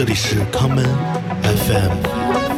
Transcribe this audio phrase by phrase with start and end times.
[0.00, 0.82] 这里是康门
[1.42, 2.49] FM。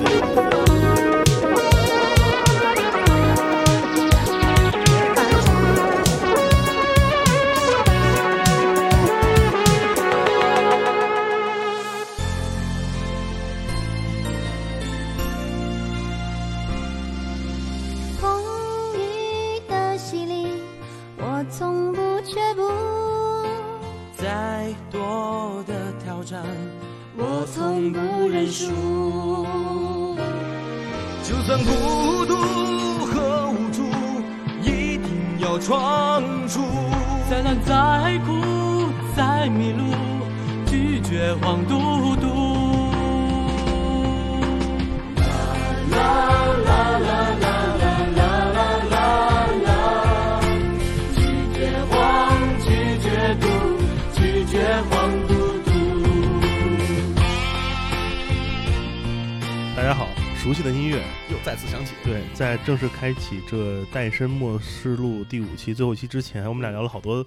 [62.65, 63.57] 正式开启这
[63.93, 67.25] 《戴森末世录》第五期最后一期之前，我们俩聊了好多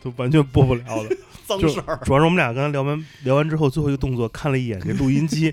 [0.00, 1.16] 都完全播不了的就
[1.58, 5.52] 脏事儿，主要是我们俩刚才聊完聊完之后，最后一个动作看了一眼这录音机，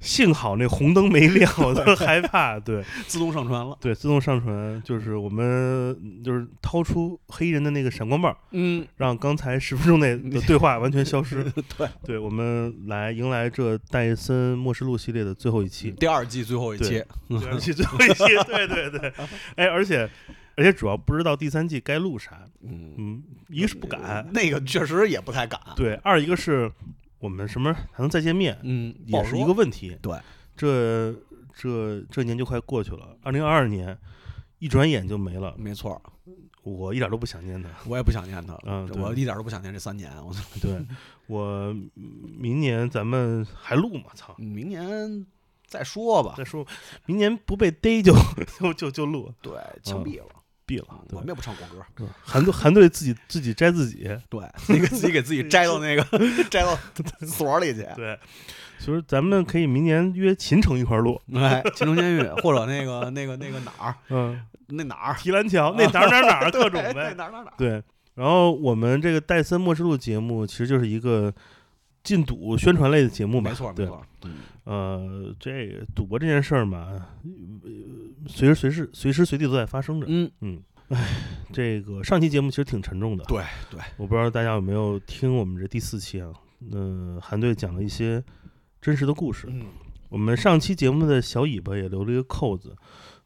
[0.00, 2.58] 幸好那红灯没亮， 我都害怕。
[2.60, 3.76] 对自动上传了。
[3.80, 11.44] 对，自动上传就是我们就是掏出黑人的那个闪光棒，嗯，让刚才十分钟内的对话完全消失。
[11.76, 15.90] 对，对，我们来迎来这戴森末世录系列的最后一期。
[15.90, 19.12] 第二季最后一期， 第二季最后一期，对对对，
[19.56, 20.08] 哎，而且
[20.56, 25.60] 而且主要不知道第三季该录啥，嗯，嗯，一个是不敢，那个确实也不太敢。
[25.74, 26.70] 对，二一个是
[27.18, 29.96] 我们什么还能再见面，嗯，也是一个问题。
[30.00, 30.16] 对，
[30.56, 31.12] 这
[31.54, 33.96] 这这年就快过去了，二零二二年
[34.58, 36.00] 一转眼就没了，没错，
[36.62, 37.68] 我一点都不想念他。
[37.86, 40.10] 我也不想念他，嗯我一点都不想念这三年。
[40.24, 40.86] 我操，对
[41.26, 44.10] 我明年咱们还录吗？
[44.14, 44.34] 操！
[44.38, 45.26] 明年
[45.66, 46.34] 再说吧。
[46.36, 46.66] 再说
[47.06, 48.14] 明年不被逮就
[48.58, 50.26] 就就就录对，枪毙了，
[50.68, 50.86] 毙了。
[51.12, 51.82] 我们也不唱国歌。
[51.96, 56.04] 对韩队韩队自己自己摘自己，对，那 个自己给自己摘到那个
[56.50, 56.78] 摘到
[57.26, 57.86] 所里去。
[57.96, 58.18] 对，
[58.78, 67.54] 所以咱们可以明年约秦城一块儿录，哎，秦城监狱 或者那个那个那个哪儿，嗯，那哪儿，提篮桥那哪儿哪儿哪儿各种哎呗，哪儿哪儿哪儿。
[67.56, 67.82] 对。
[68.14, 71.32] 然后我们这个戴森末世录节目其实就是一个
[72.08, 73.86] 禁赌宣传类的节目吧，没错，没对。
[73.86, 74.02] 错。
[74.24, 77.06] 嗯呃，这个赌博这件事儿嘛，
[77.64, 77.70] 呃
[78.26, 80.06] 随时随时随时随地都在发生着。
[80.08, 81.06] 嗯，嗯，哎，
[81.52, 86.30] 这个上期节目其实挺沉重的，对对，我不知道大家有没有听我们这第四期啊？
[86.72, 88.22] 呃，韩队讲了一些
[88.80, 89.46] 真实的故事。
[89.50, 89.66] 嗯
[90.10, 92.74] 我们上期节目的小尾巴也留了一个扣子，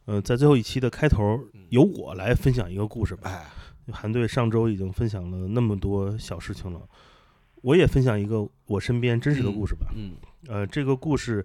[0.04, 1.38] 呃，在最后一期的开头，
[1.70, 3.30] 由我来分享一个故事吧。
[3.30, 3.46] 哎，
[3.92, 6.80] 韩队上周已经分享了那么多小事情了，
[7.62, 9.86] 我也分享一个我身边真实的故事吧。
[9.96, 10.12] 嗯
[10.46, 11.44] 呃，这个故事，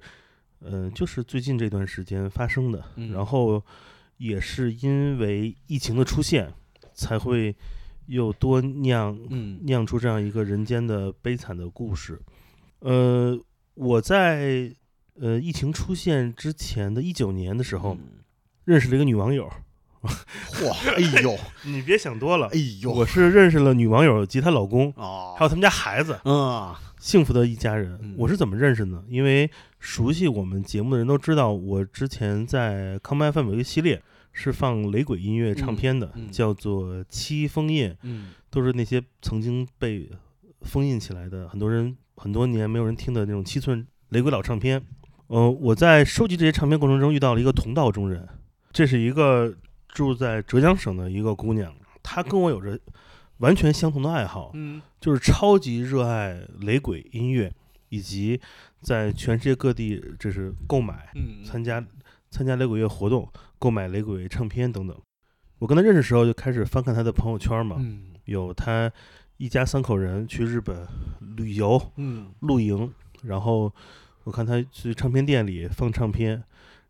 [0.59, 3.63] 呃，就是最近这段时间发生的，嗯然后
[4.17, 6.51] 也是因为疫情的出现，
[6.93, 7.55] 才会
[8.07, 12.19] 又多酿嗯酿出这样一个人间的悲惨的故事。
[12.79, 13.39] 呃，
[13.75, 14.75] 我在
[15.13, 18.23] 呃疫情出现之前的一九年的时候，嗯
[18.65, 19.47] 认识了一个女网友。
[20.53, 22.47] 嚯，哎呦， 你别想多了。
[22.47, 26.73] 哎，呦，我是认识了女网友及她老公，哦，还有他们家孩子，嗯。
[26.99, 27.97] 幸福的一家人。
[28.01, 28.15] 嗯。
[28.17, 29.03] 我是怎么认识呢？
[29.07, 34.01] 因为熟悉我们节目的人都知道，我之前在康麦 FM 有一个系列
[34.33, 36.31] 是放雷鬼音乐唱片的，嗯嗯。
[36.31, 38.29] 叫做《七封印》，嗯。
[38.49, 40.09] 都是那些曾经被
[40.61, 44.81] 封印起来的，很多人很多年没有人听的那种七寸雷鬼老唱片。
[45.27, 48.27] 呃，我在收集这些唱片过程中遇到了一个同道中人，
[48.71, 49.53] 这是一个
[49.89, 52.79] 住在浙江省的一个姑娘，她跟我有着
[53.37, 57.53] 完全相同的爱好，嗯就是超级热爱雷鬼音乐，
[57.89, 58.39] 以及
[58.81, 61.83] 在全世界各地就是购买、嗯参加
[62.29, 63.27] 参加雷鬼乐活动、
[63.57, 64.97] 购买雷鬼唱片等等。
[65.59, 68.91] 我跟她认识的时候就开始翻看她的朋友圈嘛，嗯有她
[69.37, 70.85] 一家三口人去日本
[71.37, 72.91] 旅游嗯露营，
[73.23, 73.73] 然后
[74.23, 76.43] 我看她去唱片店里放唱片，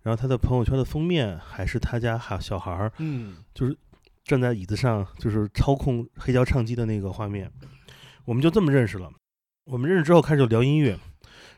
[0.03, 3.37] 然后他的朋友圈的封面还是他家孩小孩儿嗯。
[4.23, 7.49] 站在椅子上，就是操控黑胶唱机的那个画面，
[8.25, 9.09] 我们就这么认识了。
[9.63, 10.99] 我们认识之后开始聊音乐，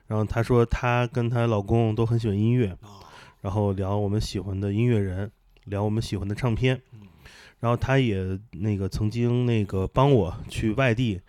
[0.05, 3.01] 然后她说她跟她老公都很喜欢音乐，啊
[3.41, 5.31] 然后聊我们喜欢的音乐人，
[5.65, 7.07] 聊我们喜欢的唱片嗯，
[7.59, 11.19] 然后她也那个曾经那个帮我去外地，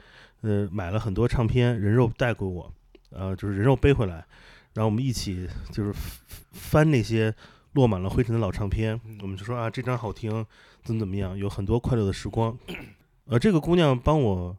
[0.42, 2.70] 呃，买了很多唱片，人肉带给我，
[3.12, 4.26] 呃，就是人肉背回来，
[4.74, 7.34] 然后我们一起就是翻翻那些
[7.72, 10.44] 落满了灰尘的老唱片，我们就说啊这张好听，
[10.82, 12.56] 怎么怎么样，有很多快乐的时光。
[13.26, 14.56] 呃，这个姑娘帮我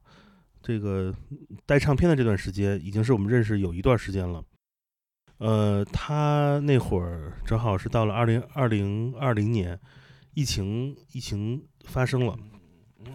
[0.61, 1.13] 这个
[1.65, 4.43] 带唱片的这段时间，已经是我们认识有一段时间了。
[5.39, 9.79] 呃，她那会儿正好是到了二零二零二零年，
[10.33, 12.37] 疫情疫情发生了，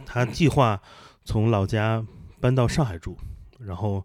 [0.04, 0.82] 她计划
[1.25, 2.04] 从老家
[2.40, 3.16] 搬到上海住，
[3.60, 4.04] 然后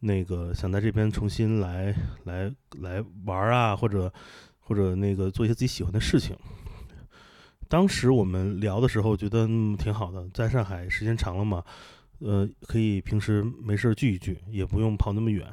[0.00, 1.94] 那个想在这边重新来
[2.24, 4.12] 来来玩儿啊，或者
[4.58, 6.36] 或者那个做一些自己喜欢的事情。
[7.68, 11.62] 当时我们聊的时候，觉得嗯挺好的，在上海时间长了嘛，
[12.18, 15.46] 呃，可以平时没事儿聚一聚，也不用跑那么远。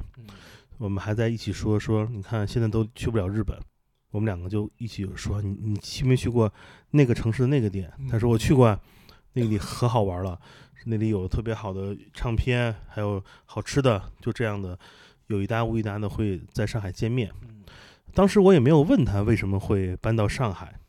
[0.78, 3.56] 我们还在一起说说，你看现在都去不了日本，
[4.10, 6.52] 我们两个就一起说，你你去没去过
[6.90, 7.92] 那个城市的那个店？
[8.10, 8.80] 他说我去过啊，
[9.34, 10.40] 那里可好玩了，
[10.84, 14.78] 那里有特别好的唱片，还有好吃的，就这样的，
[15.26, 17.30] 有一搭无一搭的会在上海见面。
[18.14, 20.80] 当时我也没有问他为什么会搬到上海，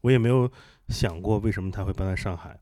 [0.00, 0.50] 我也没有
[0.88, 2.58] 想过为什么他会搬到上海。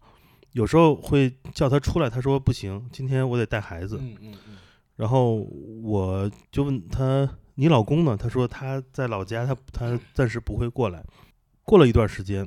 [0.53, 3.99] 有时候会叫他出来，他说不行，今天我得带孩子。
[4.01, 4.59] 嗯嗯嗯，
[4.97, 5.37] 然后
[5.83, 7.27] 我就问他
[7.57, 11.03] ：“你老公呢？”他说他在老家，他他暂时不会过来。
[11.63, 12.47] 过了一段时间，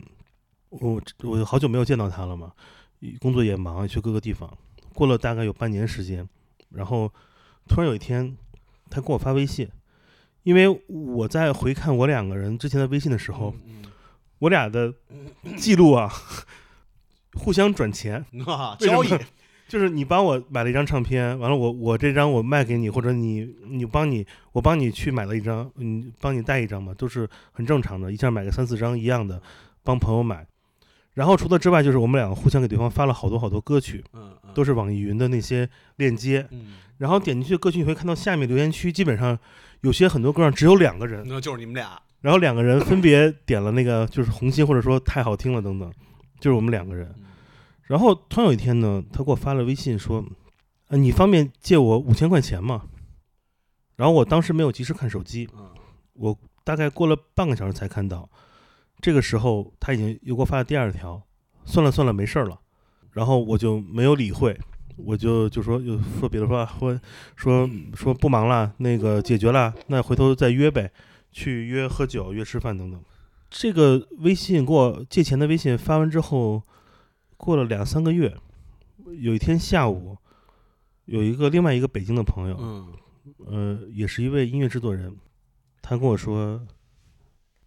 [0.70, 2.52] 我我好久没有见到他了嘛，
[3.20, 4.52] 工作也忙，去各个地方。
[4.94, 6.28] 过了大概有半年时间，
[6.72, 7.12] 然后
[7.68, 8.36] 突然有一天，
[8.90, 9.68] 他给我发微信，
[10.44, 13.84] 因为我在回看我两个人之前的微信的时候，嗯
[14.40, 14.94] 我俩的
[15.58, 16.12] 记录啊，
[17.34, 19.10] 互相转钱， 嗯啊，交易，
[19.68, 29.42] 就是你帮我买了一张唱片，完了我我这张我卖给你，或者你你帮你我帮你去买了一张，嗯，帮你带一张嘛，都是很正常的，一下买个三四张一样的，
[29.84, 30.46] 帮朋友买。
[31.16, 36.46] 然后除此之外，就是我们两个互相给对方发了好多好多歌曲，嗯嗯，都是网易云的那些链接。
[36.52, 39.40] 嗯，然后点进去歌曲，你会看到下面留言区，基本上
[39.80, 45.90] 有些很多歌上只有两个人，那就是你们俩，然后两个人分别点了那个就是红心，或者说太好听了等等，
[46.40, 47.16] 就是我们两个人。
[47.84, 50.22] 然后突然有一天呢，他给我发了微信说
[50.90, 52.84] ：“呃，你方便借我五千块钱吗？”
[53.96, 55.70] 然后我当时没有及时看手机，嗯
[56.14, 58.30] 我大概过了半个小时才看到。
[59.06, 61.22] 这个时候他已经又给我发了第二条，
[61.64, 62.60] 算了算了，没事儿了。
[63.12, 64.60] 然后我就没有理会，
[64.98, 67.00] 我就就说又说别的话，说
[67.36, 70.92] 说说不忙了，那个解决了，那回头再约呗，
[71.32, 73.00] 去约喝酒、约吃饭等等。
[73.48, 76.64] 这个微信给我借钱的微信发完之后，
[77.38, 78.36] 过了两三个月，
[79.20, 80.18] 有一天下午，
[81.06, 82.88] 有一个另外一个北京的朋友，嗯
[83.46, 85.16] 呃，也是一位音乐制作人，
[85.84, 86.66] 他跟我说：“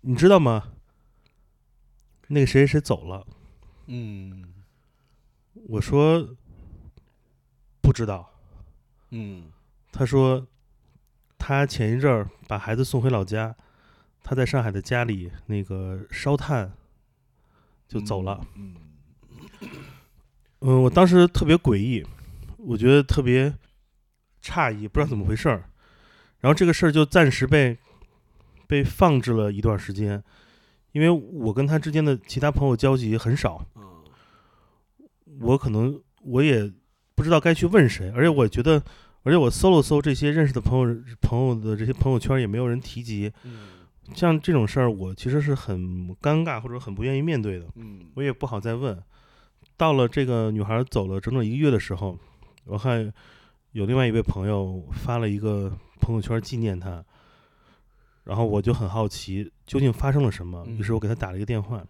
[0.03, 0.65] 你知道吗？
[2.29, 3.27] 那个谁谁谁走了。
[3.87, 4.55] 嗯”
[5.69, 6.37] 我说
[7.83, 8.31] ：“不知道。
[9.11, 9.51] 嗯”
[9.91, 10.47] 他说
[11.39, 13.57] ：“他前一阵儿把孩子送回老家，
[14.23, 16.73] 他在上海的家里那个烧炭
[17.89, 18.47] 就走了。
[18.55, 18.77] 嗯
[20.61, 22.05] 嗯，我当时特别诡异，
[22.59, 23.55] 我觉得特别
[24.43, 25.71] 诧异，不知道怎么回事儿。
[26.41, 27.79] 然后这个事儿就暂时被
[28.67, 30.23] 被放置了一段时间，
[30.93, 33.83] 因为我跟他之间的其他朋友交集很少，嗯
[35.41, 36.73] 我可能我也
[37.15, 38.83] 不知道该去问谁，而且我觉得，
[39.23, 43.33] 而且我搜了搜这些认识的朋友朋友的这些朋友圈，也没有人提及。
[43.45, 43.69] 嗯
[44.15, 47.67] 像这种事儿，我其实是很尴尬或者很不愿意面对的。
[47.75, 48.99] 嗯我也不好再问。
[49.77, 52.19] 到了这个女孩走了整整一个月的时候，
[52.65, 53.13] 我看
[53.73, 55.71] 有另外一位朋友发了一个
[56.01, 57.05] 朋友圈纪念她，
[58.29, 61.83] 然后我就很好奇究竟发生了什么，于是我给他打了一个电话。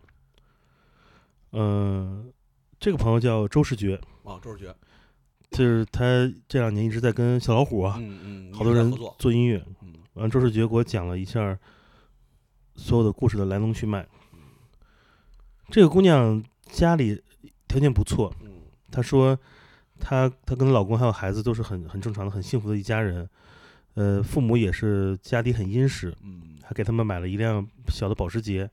[1.50, 2.32] 嗯、
[2.78, 4.72] 这个朋友叫周世觉，哦，周世觉，
[5.50, 9.60] 就是他这两年一直在跟小老虎啊，嗯嗯，好多人做音乐。
[9.82, 11.58] 嗯完了，周世觉给我讲了一下
[12.76, 14.06] 所有的故事的来龙去脉。
[15.70, 16.40] 这个姑娘
[16.70, 17.20] 家里
[17.66, 19.36] 条件不错，嗯她说
[19.98, 23.28] 她她跟她老公还有孩子都是很很正常的、很幸福的一家人。
[23.98, 28.70] 呃，父母也是家底很殷实，嗯还给他们买了一辆小的保时捷。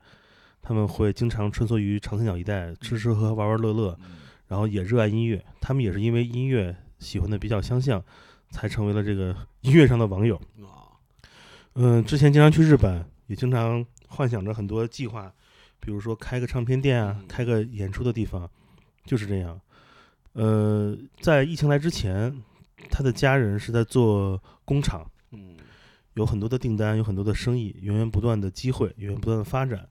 [0.62, 5.44] 他们会经常穿梭于长三角一带，吃吃喝喝、玩玩乐乐，嗯然后也热爱音乐。
[5.60, 8.00] 他们也是因为音乐喜欢的比较相像，
[8.50, 10.36] 才成为了这个 音乐上的网友。
[10.62, 10.94] 啊
[11.74, 15.32] 嗯，之前经常去日本，也经常幻想着很多计划，
[15.80, 18.48] 比如说开个唱片店啊嗯，开个演出的地方，
[19.04, 19.60] 就是这样。
[20.34, 22.32] 呃，在疫情来之前，
[22.90, 25.10] 他的家人是在做工厂，嗯
[26.16, 29.86] 有很多的订单，有很多的生意，源源不断的机会，源源不断的发展。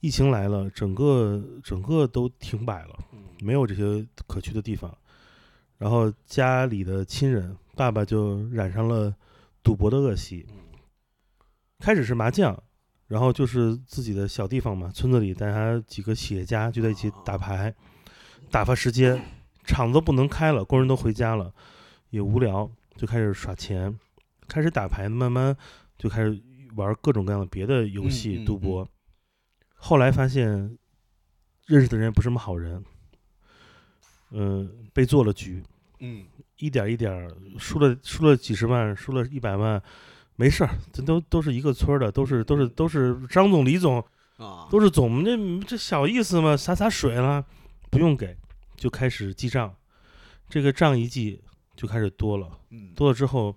[0.00, 4.94] 疫情来了，整个整个都停摆了，嗯没有这些可去的地方。
[5.78, 9.14] 然后家里的亲人，爸爸就染上了
[9.62, 10.56] 赌博的恶习，嗯
[11.78, 12.62] 开始是麻将，
[13.06, 17.74] 然后就是自己的小地方嘛，村子里大家几个企业家聚在一起打牌，
[18.50, 19.24] 打发时间，
[19.64, 21.54] 厂子不能开了，工人都回家了。
[22.10, 23.98] 也无聊，就开始耍钱，
[24.52, 25.56] 开始打牌，慢慢
[25.96, 26.38] 就开始
[26.76, 28.86] 玩各种各样的别的游戏、赌博。
[29.74, 30.78] 后来发现
[31.66, 32.84] 认识的人也不是什么好人，
[34.30, 35.62] 嗯、被做了局，
[36.00, 36.26] 嗯。
[36.58, 37.28] 一点一点
[37.58, 39.82] 输了输了几十万，输了一百万，
[40.36, 43.98] 没事儿，这都都是一个村的，都是都是都是张总、李总，
[44.36, 47.44] 啊，都是总，这这小意思嘛，洒洒水了，
[47.90, 48.36] 不用给，
[48.76, 49.74] 就开始记账，
[50.48, 51.42] 这个账一记
[51.74, 52.94] 就开始多了，嗯。
[52.94, 53.56] 多了之后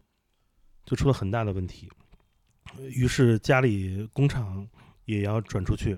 [0.85, 1.89] 就出了很大的问题，
[2.79, 4.67] 于是家里工厂
[5.05, 5.97] 也要转出去，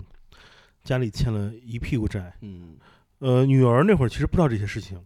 [0.82, 2.76] 家里欠了一屁股债，嗯。
[3.18, 5.04] 呃，女儿那会儿其实不知道这些事情，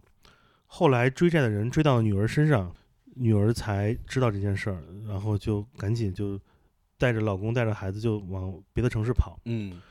[0.67, 2.71] 后来追债的人追到女儿身上，
[3.15, 6.39] 女儿才知道这件事儿，然后就赶紧就
[6.97, 9.39] 带着老公带着孩子就往别的城市跑。
[9.45, 9.81] 嗯。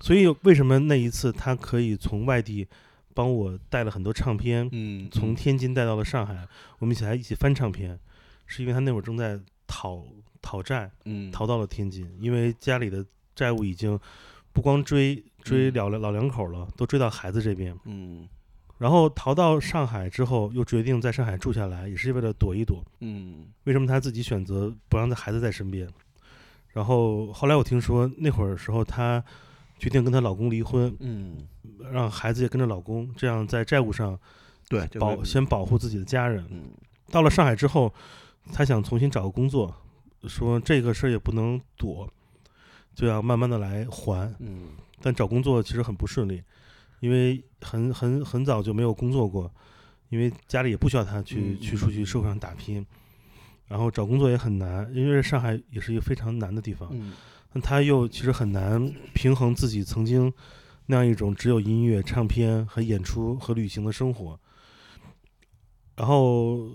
[0.00, 2.68] 所以为什么那一次她可以从外地
[3.14, 6.46] 帮我带了很多唱片，嗯，从天津带到了上海，
[6.78, 7.98] 我们一起来一起翻唱片，
[8.50, 10.04] 是因为她那会儿正在讨
[10.42, 13.98] 讨债，嗯逃到了天津，因为家里的债务已经
[14.52, 17.74] 不光追追嗯老老两口了，都追到孩子这边。
[17.84, 18.28] 嗯
[18.78, 22.82] 然后逃到上海之后，又决定在上海住下来，也是为了躲一躲。
[23.00, 25.88] 嗯为什么他自己选择不让他孩子在身边？
[26.72, 29.22] 然后后来我听说那会儿时候，她
[29.78, 31.36] 决定跟她老公离婚，嗯，
[31.92, 34.18] 让孩子也跟着老公，这样在债务上
[34.68, 36.44] 对，保先保护自己的家人。
[36.50, 36.70] 嗯
[37.10, 37.92] 到了上海之后，
[38.52, 39.74] 她想重新找个工作，
[40.28, 42.08] 说这个事儿也不能躲，
[42.94, 44.34] 就要慢慢的来还。
[44.38, 44.68] 嗯
[45.02, 46.42] 但找工作其实很不顺利，
[47.00, 49.50] 因为很很很早就没有工作过，
[50.10, 52.84] 因为家里也不需要他去、嗯去出去社会上打拼，
[53.66, 57.14] 然后找工作也很难，因为上海也是一个非常难的地方，嗯
[57.52, 60.30] 但他又其实很难平衡自己曾经
[60.84, 64.38] 那样一种只有音乐、唱片和演出和旅行的生活。
[65.96, 66.68] 然后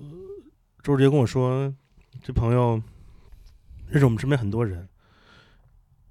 [0.85, 1.73] 周志杰跟我说，
[2.21, 2.79] 这朋友
[3.87, 4.87] 认识我们身边很多人，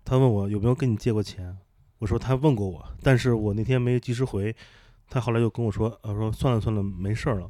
[0.04, 1.56] 他问我有没有跟你借过钱，
[1.98, 4.52] 我说他问过我，但是我那天没及时回，
[5.08, 7.48] 他后来又跟我说，呃，说算了算了，没事儿了。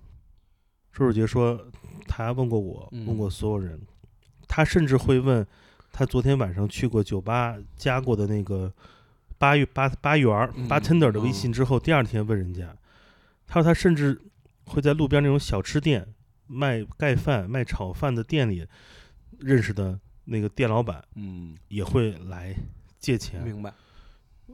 [0.93, 1.59] 周志杰说
[2.07, 3.81] 他问过我，嗯问过所有人，
[4.47, 5.47] 他甚至会问
[5.93, 8.71] 他昨天晚上去过酒吧加过的那个
[9.38, 12.76] 八月八八元儿嗯 bartender 的微信之后，第二天问人家，
[13.47, 14.21] 他说他甚至
[14.66, 16.13] 会在路边那种小吃店
[16.46, 18.66] 卖盖饭、卖炒饭的店里
[19.38, 22.54] 认识的那个店老板嗯，也会来
[22.98, 23.72] 借钱，明白。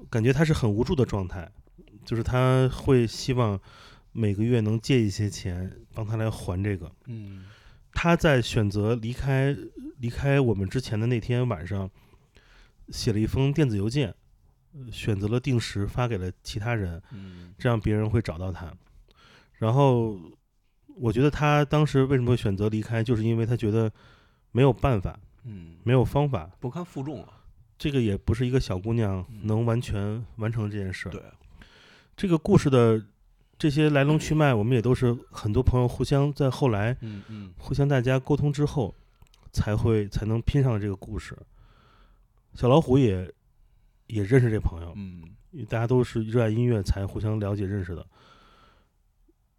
[0.08, 1.50] 感觉他是很无助的状态，
[2.04, 3.60] 就是他会希望
[4.12, 6.90] 每个月能借一些钱帮他来还这个。
[7.06, 7.44] 嗯
[7.92, 9.54] 他在选择离开
[9.98, 11.90] 离开我们之前的那天晚上，
[12.90, 14.14] 写了一封电子邮件，
[14.72, 18.72] 呃选择了定时发给了其他人，嗯这样别人会找到他。
[19.54, 20.18] 然后，
[21.00, 23.90] 我觉得他当时为什么会选择离开，就是因为他觉得
[24.52, 26.50] 没有办法，嗯，没有方法。
[26.60, 27.28] 不堪负重了。
[27.78, 31.12] 这个也不是一个小姑娘嗯能完全完成这件事儿。
[31.12, 31.22] 对，
[32.14, 33.02] 这个故事的
[33.58, 38.94] 这些来龙去脉，我们也都是很多朋友互相在后来嗯嗯互相大家沟通之后，
[39.52, 41.34] 才会才能拼上这个故事。
[42.52, 43.32] 小老虎也
[44.08, 45.22] 也认识这朋友，嗯
[45.66, 48.06] 大家都是热爱音乐才互相了解认识的。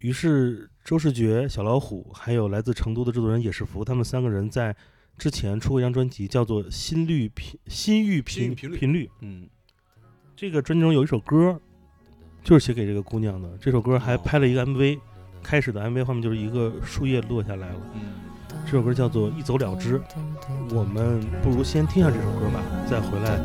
[0.02, 4.74] 于是周世觉、小老虎还有来自成都的制作人也是福，他们三个人在
[5.16, 9.06] 之前出过一张专辑，叫做《心率频心域频频率频率》。
[9.20, 9.48] 嗯
[10.34, 11.60] 这个专辑中有一首歌，
[12.42, 13.48] 就是写给这个姑娘的。
[13.60, 14.98] 这首歌还拍了一个 MV，
[15.40, 17.80] 开始的 MV 画面就是一个树叶落下来了。
[17.94, 18.00] 嗯，
[18.66, 20.00] 这首歌叫做《一走了之》，
[20.72, 23.38] 我们不如先听下这首歌吧，再回来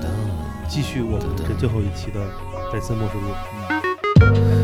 [0.68, 2.28] 继续我们这最后一期的
[2.74, 4.57] 戴森末世录。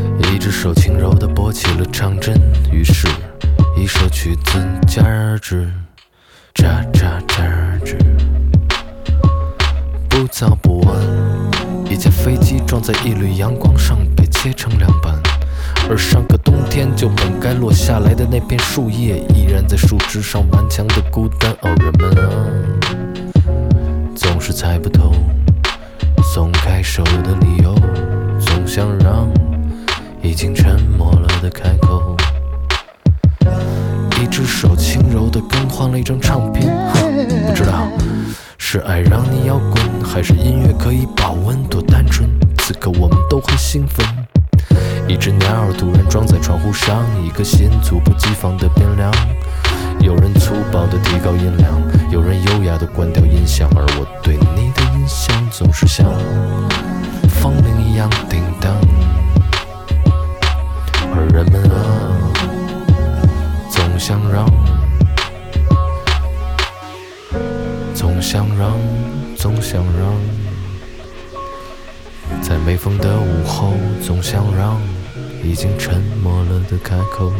[0.44, 2.38] 一只手轻柔地拨起了长针，
[2.70, 3.08] 于是，
[3.78, 5.66] 一首曲子戛然而止，
[6.56, 7.96] 戛戛戛然而止。
[10.06, 10.94] 不早不晚，
[11.90, 15.18] 一架飞机撞在一缕阳光上，被切成两半。
[15.88, 21.52] 而上个冬天就本该落下来的那片树叶，依然在树枝上顽强的孤单。
[21.62, 22.28] 哦，人们啊，
[24.14, 25.10] 总是猜不透
[26.22, 27.74] 松开手的理由，
[28.38, 29.32] 总想让。
[30.24, 32.16] 已经沉默了的开口，
[34.18, 36.74] 一只手轻柔地更换了一张唱片，
[37.46, 37.86] 不知道
[38.56, 42.26] 是爱让你摇滚，还是音乐可以保温，多单纯。
[42.56, 44.04] 此刻我们都很兴奋。
[45.06, 49.12] 一只鸟儿突然撞在窗户上，一颗心猝不及防地变凉。
[50.00, 56.10] 有人粗暴地提高音量，有人优雅地关掉音响，而我对你的印象总是像
[57.28, 58.42] 风铃一样叮。
[61.34, 62.32] 人们啊，
[63.68, 64.48] 总想让，
[67.92, 68.78] 总想让，
[69.36, 70.14] 总想让，
[72.40, 74.80] 在没风的午后，总想让
[75.42, 77.32] 已经沉默了的开口。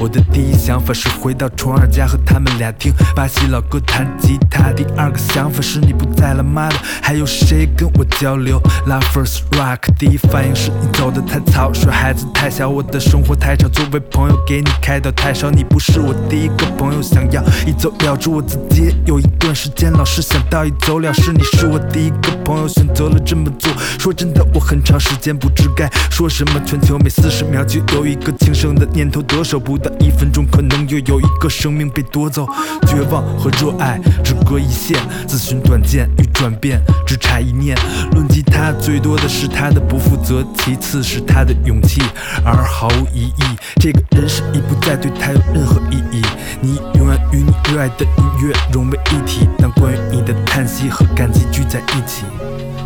[0.00, 4.72] 我的第一想法是回到虫儿家和他们俩听巴西老哥弹吉他。
[4.72, 23.70] 第二个想法是你不在了，妈的，还有谁跟我交流？Love first rock，第一反应是你走的太草率，孩子太小，我的生活太吵，作为朋友给你开导太少，你不是我第一个朋友，想要一走了之，我自己也有一段时间老是想到一走了之，你是我第一个朋友，选择了这么做。
[23.98, 32.46] 说真的，我很长时间不知该说什么，全球每四十秒就有一个轻生的念头，得手不到一分钟，可能又有一个生命被夺走。
[32.86, 37.76] 绝望和热爱只隔一线，咨询短见与转变只差一念。
[38.12, 42.02] 论吉他，最多的是他的不负责，其次是他的勇气，
[42.44, 43.44] 而毫无意义。
[43.80, 46.22] 这个人是已不再对他有任何意义。
[46.60, 52.24] 你永远与你热爱的音乐融为一体，当关于你的叹息和感激聚在一起。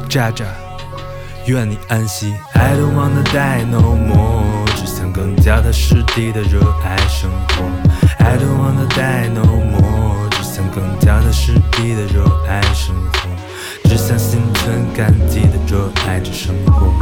[0.08, 0.44] 渣渣。
[1.46, 2.32] 愿你安息。
[2.54, 4.63] I don't wanna die no more，
[5.14, 7.62] 更加踏实地的热爱生活。
[8.18, 13.28] I don't wanna die no more，只想更加踏实地的热爱生活，
[13.84, 16.92] 只想心存感激的热爱着生活。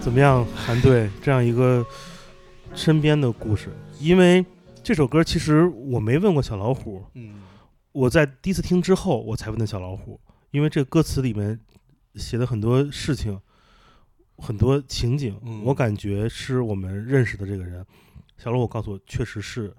[0.00, 1.86] 怎么样，韩队这样一个
[2.74, 3.68] 身边的故事？
[4.00, 4.44] 因为
[4.82, 7.30] 这首歌其实我没问过小老虎，嗯
[7.92, 10.20] 我在第一次听之后，我才问的小老虎，
[10.50, 11.58] 因为这歌词里面
[12.14, 13.40] 写的很多事情，
[14.36, 17.84] 很多情景，嗯我感觉是我们认识的这个人。
[18.38, 19.74] 小老虎告诉我，确实是。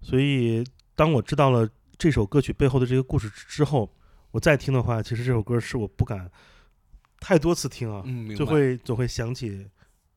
[0.00, 3.92] 所以当我知道了这首歌曲背后的这个故事之后，
[4.30, 6.30] 我再听的话，其实这首歌是我不敢
[7.18, 9.68] 太多次听啊，嗯，就会总会想起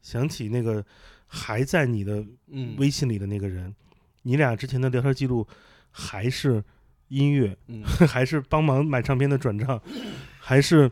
[0.03, 0.85] 想起那个
[1.25, 3.75] 还在你的嗯微信里的那个人，
[4.21, 5.47] 你俩之前的聊天记录
[5.89, 6.63] 还是
[7.11, 7.83] 音乐，嗯。
[8.07, 9.79] 还是帮忙买唱片的转账，
[10.39, 10.89] 还是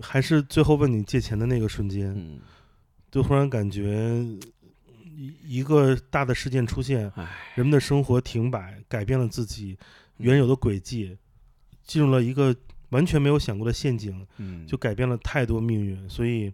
[0.00, 2.40] 还是最后问你借钱的那个瞬间，嗯，
[3.10, 4.24] 就忽然感觉
[5.02, 7.10] 一一个大的事件出现，
[7.54, 9.78] 人们的生活停摆，改变了自己
[10.18, 11.16] 原有的轨迹，
[11.84, 12.54] 进入了一个
[12.90, 14.66] 完全没有想过的陷阱，嗯。
[14.66, 16.52] 就改变了太多命运，所以，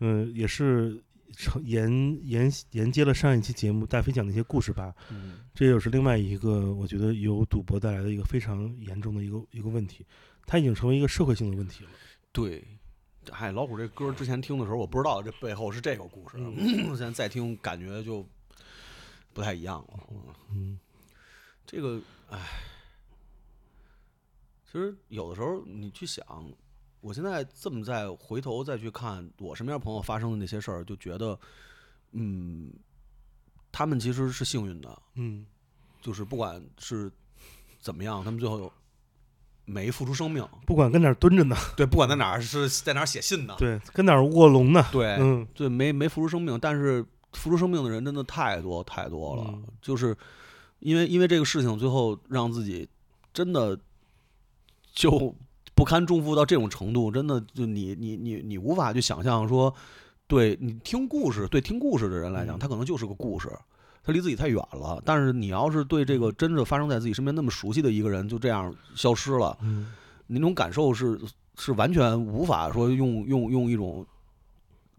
[0.00, 1.00] 嗯、也是
[1.36, 1.90] 承沿
[2.26, 10.06] 沿沿接了上一期节目大飞讲的一些故事吧，嗯这又是另外一个我觉得由赌博带来的一个非常严重的一个一个问题，
[10.46, 11.90] 它已经成为一个社会性的问题了。
[12.32, 12.64] 对。
[13.32, 16.38] 哎，老虎这歌之前听的时候，我不知道这背后是这个故事，
[16.96, 18.26] 现在再听感觉就
[19.34, 20.00] 不太一样了。
[20.50, 20.80] 嗯
[21.66, 22.38] 这个，哎，
[24.64, 26.24] 其实有的时候你去想，
[27.00, 31.38] 我现在这么再回头再去看我身边朋友发生的那些事儿，就觉得，
[32.12, 32.72] 嗯，
[33.72, 35.46] 他们其实是幸运的，嗯。
[36.02, 37.12] 就是不管是
[37.78, 38.72] 怎么样，他们最后
[39.66, 40.42] 没付出生命。
[40.66, 49.62] 不管跟哪儿蹲着呢，对，不管在哪儿是在哪儿写信呢，对，跟哪儿卧龙呢，对，嗯对，没没付出生命，但是付出生命的人真的太多太多了，嗯。
[49.82, 50.16] 就是
[50.78, 52.88] 因为因为这个事情，最后让自己
[53.34, 53.78] 真的
[54.94, 55.36] 就
[55.80, 59.74] 不堪重负到这种程度，真的就你你你你无法去想象说，
[60.26, 63.48] 对你听故事，对听故事的人来讲，嗯他可能就是个故事。
[64.04, 69.56] 他离自己太远了，但是你要是对这个真的发生在自己身边那么熟悉的一个人就这样消失了，
[70.26, 71.18] 那种感受是
[71.56, 74.04] 是完全无法说用用用一种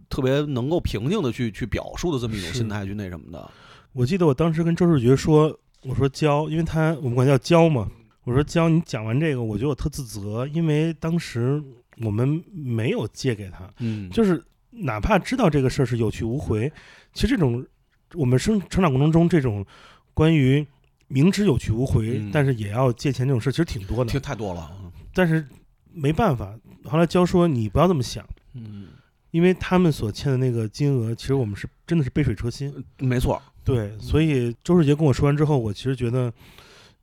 [0.09, 3.51] 特别能够平静的去去表述的这么一种心态去那什么的。
[3.93, 7.87] 我记得我当时跟周世觉说，我说焦，因为他我们管他叫焦嘛，
[8.23, 11.61] 我说焦，你讲完这个，我觉得我特自责，因为当时
[12.03, 16.71] 我们没有借给他，嗯就是哪怕知道这个事儿是有去无回，
[17.13, 17.65] 其实这种
[18.13, 19.65] 我们生成长过程中这种
[20.13, 20.65] 关于
[21.07, 24.71] 明知有去无回，嗯但是也要借钱这种事儿其实挺多的听，太多了。
[25.13, 25.45] 但是
[25.91, 26.57] 没办法。
[26.85, 28.87] 后来娇说你不要这么想，嗯，
[29.29, 32.73] 因为他们所欠的那个金额，其实我们是真的是杯水车薪。
[32.97, 33.41] 没错。
[33.63, 36.33] 对，所以周世杰跟我说完之后，我其实觉得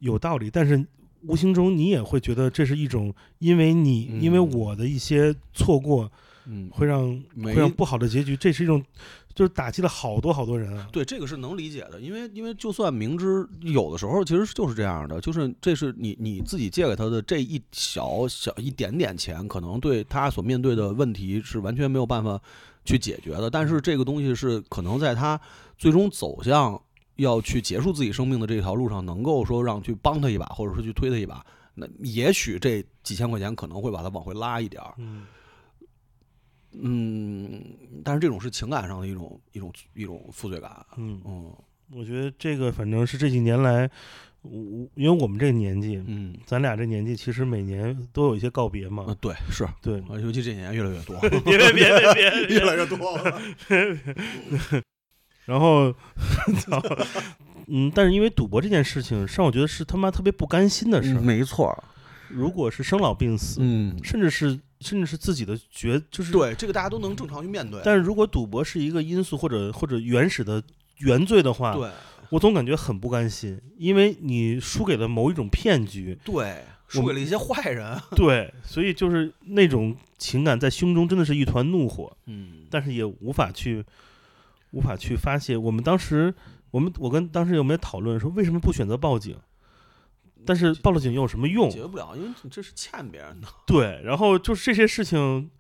[0.01, 0.85] 有道理，但是
[1.23, 6.11] 无形中你也会觉得这是一种因为你、嗯因为我的一些错过，
[6.47, 8.83] 嗯，会让会让不好的结局，这是一种
[9.35, 10.89] 就是打击了好多好多人啊。
[10.91, 22.41] 对，这个是能理解的，因为因为就算明知有的时候其实就是这样的，就是这是你你自己借给他的这一小小一点点钱，可能对他所面对的问题是完全没有办法
[22.85, 23.49] 去解决的。
[23.49, 25.41] 但是这个东西是可能在他
[25.77, 26.81] 最终走向
[27.19, 34.95] 要去结束自己生命的这条路上，能够说让去帮他一把，或者说去推他一把，那也许这几千块钱可能会把他往回拉一点儿。
[34.99, 35.27] 嗯，
[36.73, 37.65] 嗯，
[38.05, 40.85] 但是这种是情感上的一种一种一种负罪感。
[40.97, 41.53] 嗯，嗯
[41.93, 43.91] 我觉得这个反正是这几年来，
[44.43, 44.51] 我
[44.95, 46.37] 因为我们这个年纪，嗯。
[46.47, 49.17] 咱俩这年纪，其实每年都有一些告别嘛啊，。
[49.21, 52.99] 对，是，对，啊，尤其这几年越来越多，别别别别别， 越来越多。
[55.49, 55.91] 然后，
[57.69, 61.21] 嗯，但是因为赌博这件事情，让我觉得是他妈特别不甘心的事儿。
[61.23, 61.75] 没错，
[62.29, 67.81] 如果是生老病死，嗯，甚至是甚至是自己的觉，就是，对，这个大家都能正常去面对。
[67.83, 70.63] 但是如果赌博是一个因素或者或者原始的
[70.99, 71.89] 原罪的话，对
[72.29, 77.99] 我总感觉很不甘心，因为你输给了某一种骗局，对，输给了一些坏人。
[78.15, 83.83] 对，所以就是那种情感在胸中真的是一团怒火，嗯，但是也无法去
[84.71, 85.57] 无法去发泄。
[85.57, 86.35] 我们当时，
[86.71, 89.37] 我们我跟当时有没有讨论说，为什么不选择报警？
[90.47, 91.79] 但是报了警又有什么用解？
[91.81, 93.49] 决不了，因为你这是欠别人的。
[93.67, 95.51] 对，然后就是这些事情，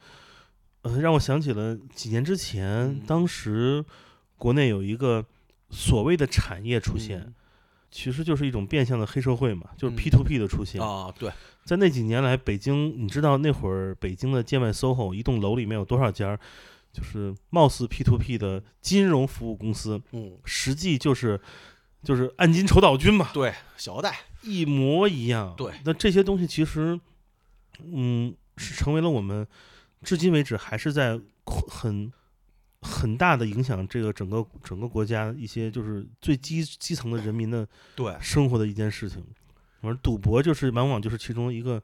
[0.82, 3.84] 呃，让我想起了几年之前，嗯当时
[4.36, 5.26] 国内有一个
[5.68, 7.34] 所谓的产业出现，
[7.90, 10.80] 其实就是一种变相的黑社会嘛，就是嗯 P to P 的出现。
[10.80, 11.30] 啊，对，
[11.64, 16.38] 在那几年来，北京，你知道那会儿北京的建外 SOHO 一栋楼里面有多少家，
[16.92, 21.40] 就是貌似 P to P 的金融服务公司，嗯，实际就是
[22.02, 25.54] 就是按金筹岛君嘛，对，小额贷，一模一样。
[25.56, 25.72] 对。
[25.84, 26.98] 那这些东西其实，
[27.84, 29.46] 嗯，是成为了我们
[30.02, 32.12] 至今为止还是在很
[32.80, 39.24] 很大的影响这个整个整个国家一些就是最基基层的人民的对，生活的一件事情。
[39.80, 41.80] 而赌博就是往往就是其中一个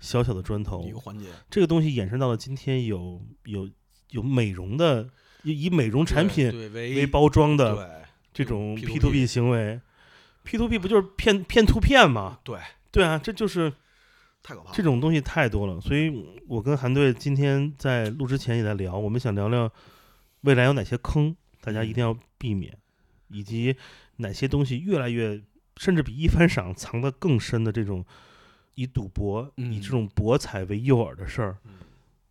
[0.00, 3.70] 小小的砖头一，个环节，这个东西衍生到了今天有有
[4.10, 5.08] 有美容的
[5.42, 9.80] 以以美容产品为为包装的这种 P2P P to P 行为
[10.42, 12.38] ，P to P 不就是骗骗图片吗？
[12.44, 12.58] 对，
[12.90, 13.72] 对啊，这就是
[14.42, 14.74] 太可怕了。
[14.74, 16.12] 这种东西太多了，所以
[16.46, 19.70] 我跟韩队今天在录之前也在聊，我们想聊聊
[20.42, 22.76] 未来有哪些坑，大家一定要避免，
[23.28, 23.76] 以及
[24.16, 25.40] 哪些东西越来越
[25.76, 28.04] 甚至比一番赏藏得更深的这种
[28.74, 31.72] 以赌博、嗯以这种博彩为诱饵的事儿嗯，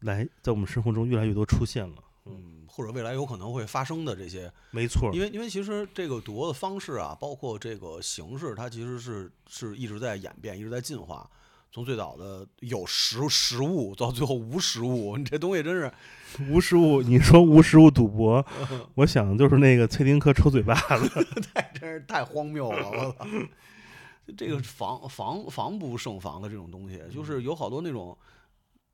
[0.02, 1.96] 来在我们生活中越来越多出现了。
[2.26, 11.30] 嗯，或者未来有可能会发生的这些，没错，因为因为其实这个赌博的方式啊，包括这个形式，它其实是是一直在演变，一直在进化。
[11.72, 15.92] 从最早的有实实物到最后无实物，你这东西真是
[16.50, 18.44] 无实物，你说无实物赌博，
[18.96, 21.26] 我想的就是那个崔丁克抽嘴巴子。
[21.54, 23.28] 太真是太荒谬了，我操！
[24.38, 28.18] 这个防防防不胜防的这种东西，就是有好多那种，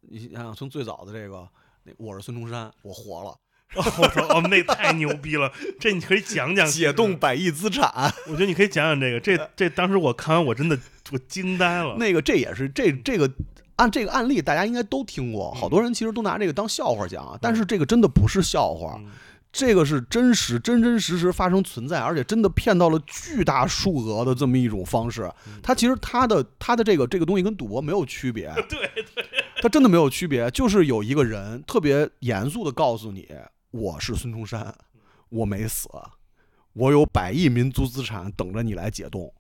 [0.02, 1.48] 你想想从最早的这个，
[1.84, 3.36] 那我是孙中山，我活了，
[3.76, 5.52] 我说，哦，那太牛逼了！
[5.80, 7.90] 这你可以讲讲解冻百亿资产，
[8.28, 10.78] 我觉得你可以讲讲这个，这 这当时我看完我真的
[11.12, 11.96] 我惊呆了。
[11.98, 13.32] 那个这也是这这个
[13.78, 19.08] 按这个案例，大家应该都听过，好多人其实都拿这个当笑话讲，但是这个真的不是笑话，嗯
[19.52, 25.30] 这个是真实真真实实发生存在，而且真的骗到了巨大数额的这么一种方式。
[25.62, 28.80] 它其实它的它的这个这个东西跟赌博没有区别， 对
[29.14, 29.26] 对，
[29.62, 33.28] 它真的没有区别，就是有一个人特别严肃的告诉你，
[33.72, 34.74] 我是孙中山，
[35.30, 35.90] 我没死，
[36.74, 39.34] 我有百亿民族资产等着你来解冻。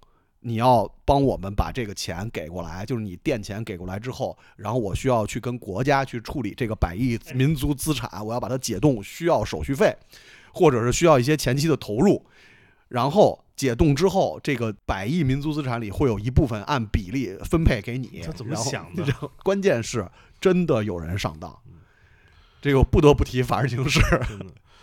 [0.43, 9.95] 你要帮我们把这个钱给过来，就是你垫钱给过来之后，然后我需要去跟国家去处理这个百亿民族资产，我要把它解冻，需要手续费，
[10.51, 12.25] 或者是需要一些前期的投入，
[12.87, 18.21] 然后解冻之后，这个百亿民族资产里会有一部分按比例分配给你。
[18.23, 19.05] 这怎么想的
[19.43, 21.55] 关键是真的有人上当，
[22.59, 24.01] 这个不得不提法制进行式，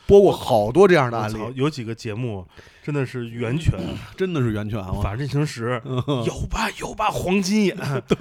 [0.06, 2.46] 播过好多这样的案例，有几个节目
[2.88, 3.78] 真的是源泉，
[4.16, 4.90] 真的是源泉啊！
[5.04, 5.78] 法制进行时
[6.24, 7.76] 有吧有吧黄金眼，
[8.08, 8.16] 对，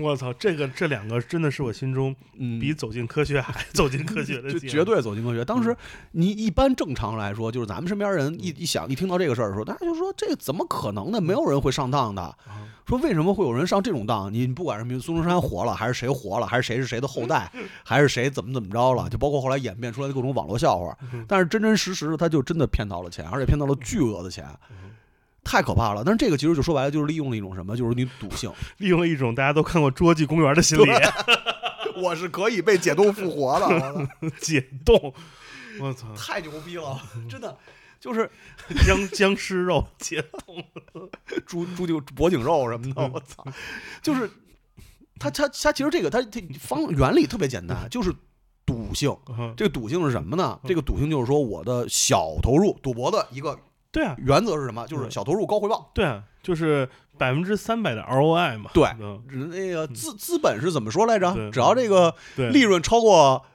[0.00, 5.44] 我操，这个这两个真的是我心中嗯比走进科学还走进科学的，就绝对走进科学。
[5.44, 5.76] 当嗯时
[6.12, 11.20] 你一般正常来说，就是咱们身边人一一想一听到这个事儿的时候，大家就说这怎么可能呢？
[11.20, 12.22] 没有人会上当的。
[12.22, 14.32] 啊说为什么会有人上这种当？
[14.32, 17.50] 你不管是民孙中山活了，还是谁活了，还是谁是谁的后代，
[17.84, 20.96] 还是谁怎么怎么着了，就包括后来演变出来的各种网络笑话。
[21.12, 24.46] 嗯但是真真实实的，他就真的骗到了钱，而且骗到了巨额的钱。
[25.48, 26.02] 太可怕了！
[26.04, 28.52] 但是这个其实就说白了，就是利用了一种什么，就是你赌性。
[28.78, 30.90] 利用了一种大家都看过《侏罗纪公园》的心理，
[32.02, 35.14] 我是可以被解冻复活的， 解冻，
[35.80, 37.56] 我操，太牛逼了，真的
[38.00, 38.30] 就是
[38.86, 41.10] 僵僵尸肉解冻，
[41.46, 43.44] 猪猪颈脖颈肉什么的，我操，
[44.02, 44.30] 就是
[45.18, 48.12] 它它它其实这个它它方原理特别简单，就是
[48.64, 49.16] 赌性。
[49.28, 50.58] 嗯这个赌性是什么呢？
[50.64, 53.58] 这个赌性就是说我的小投入赌博的一个
[53.90, 54.86] 对啊，原则是什么？
[54.86, 55.90] 就是小投入高回报。
[55.94, 58.70] 对啊，就是百分之三百的 ROI 嘛。
[58.74, 61.32] 对嗯那个资资本是怎么说来着？
[61.50, 63.46] 只要这个，利润超过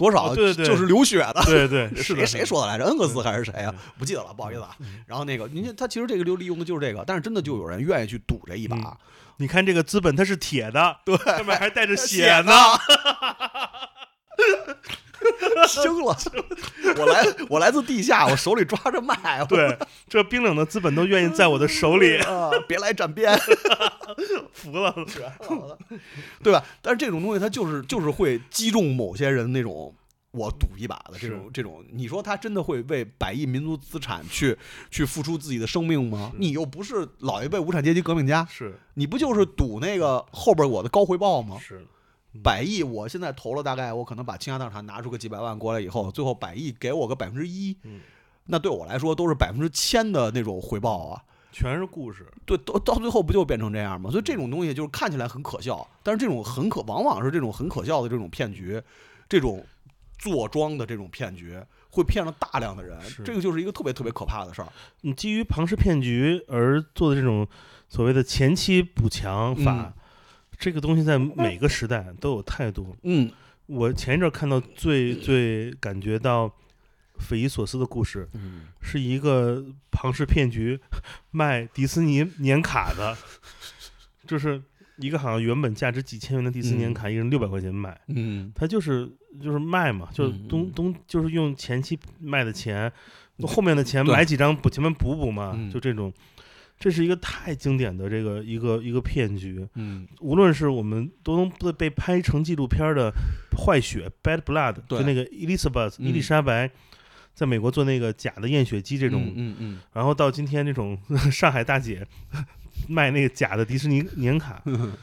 [0.00, 1.42] 多少，就是流血的。
[1.44, 2.86] 对对 是的，谁谁说的来着？
[2.86, 3.74] 恩格斯还是谁啊？
[3.98, 4.74] 不记得了，不好意思啊。
[4.80, 8.76] 嗯然后那个，您看他其实这个就利用的就是这个，但是真的就有人愿意去赌这一把。
[8.76, 8.96] 嗯
[9.36, 12.52] 你看这个资本它是铁的，对，上面还带着 血血呢。
[15.82, 16.16] 惊了！
[16.96, 19.44] 我来，我来自地下，我手里抓着麦。
[19.48, 19.76] 对，
[20.08, 23.38] 这冰冷的资本都愿意在我的手里， 啊，别来沾边，
[24.52, 24.94] 服了。
[26.42, 26.64] 对吧？
[26.82, 29.94] 但是这种东西它就是就是会击中某些人那种
[30.32, 34.56] 我赌一把的这种这种，你说他真的会为百亿民族资产去
[34.90, 36.32] 去付出自己的生命吗？
[36.36, 41.56] 你又不是老一辈无产阶级革命家，是你不就是赌那个后边我的高回报吗？
[41.60, 41.84] 是，
[42.42, 48.00] 百亿，我现在投了大概，我可能把倾家荡产拿出个几百万过来以后，最后百亿给我个百分之一嗯，
[48.46, 51.22] 那对我来说都是百分之千的那种回报啊。
[51.52, 52.24] 全是故事。
[52.46, 54.08] 对，到到最后不就变成这样吗？
[54.08, 58.80] 所以这种东西就是看起来很可笑，但是这种很可，往往是这种很可笑的这种骗局，
[59.28, 59.66] 这种
[60.16, 64.68] 坐庄的这种骗局，会骗了大量的人，这个就是一个特别特别可怕的事儿。
[65.00, 67.44] 你基于庞氏骗局而做的这种
[67.88, 69.92] 所谓的前期补强法，
[70.60, 72.94] 这个东西在每个时代都有太多。
[73.02, 73.32] 嗯。
[73.66, 76.52] 我前一阵儿看到最 最感觉到
[77.18, 80.78] 匪夷所思的故事，嗯，是一个庞氏骗局
[81.30, 83.16] 卖迪士尼年卡的，
[84.26, 84.60] 就是
[84.96, 88.52] 一个好像原本价值几千元的迪士尼年卡，一人六百块钱买，嗯。
[88.56, 89.08] 他就是
[89.40, 92.92] 就是卖嘛，就东东就是用前期卖的钱，
[93.42, 95.70] 后面的钱买几张补前面补补嘛，嗯。
[95.70, 96.12] 就这种。
[96.80, 103.12] 这是一个太经典的这个一个一个骗局，嗯，无论是我们都能被被拍成纪录片的
[103.56, 106.08] 《坏血》（Bad Blood），就那个 Elizabeth 嗯。
[106.08, 106.70] 伊丽莎白，
[107.34, 110.98] 在美国做那个假的验血机这种，嗯嗯 然后到今天这种
[111.30, 112.06] 上海大姐
[112.88, 114.94] 卖那个假的迪士尼年卡， 嗯，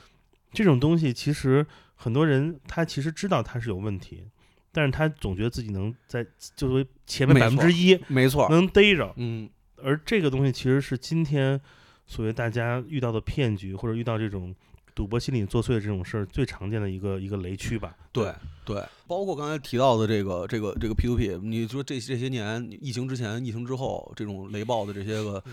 [0.51, 1.63] 这种东西其实
[1.93, 4.23] 很多人他其实知道它是有问题，
[4.71, 9.47] 但是他总觉得自己能在就是前面百分之一没错，能逮着，嗯
[9.83, 11.59] 而这个东西其实是今天
[12.05, 14.53] 所谓大家遇到的骗局或者遇到这种
[14.95, 17.95] 赌博心理作祟的这种事儿最常见的一个一个雷区吧。
[18.11, 18.33] 对
[18.65, 25.43] 对，包括刚才提到的这个这个这个 P to P，你说这这些年疫情之前、疫情之后，这种雷暴的这些个、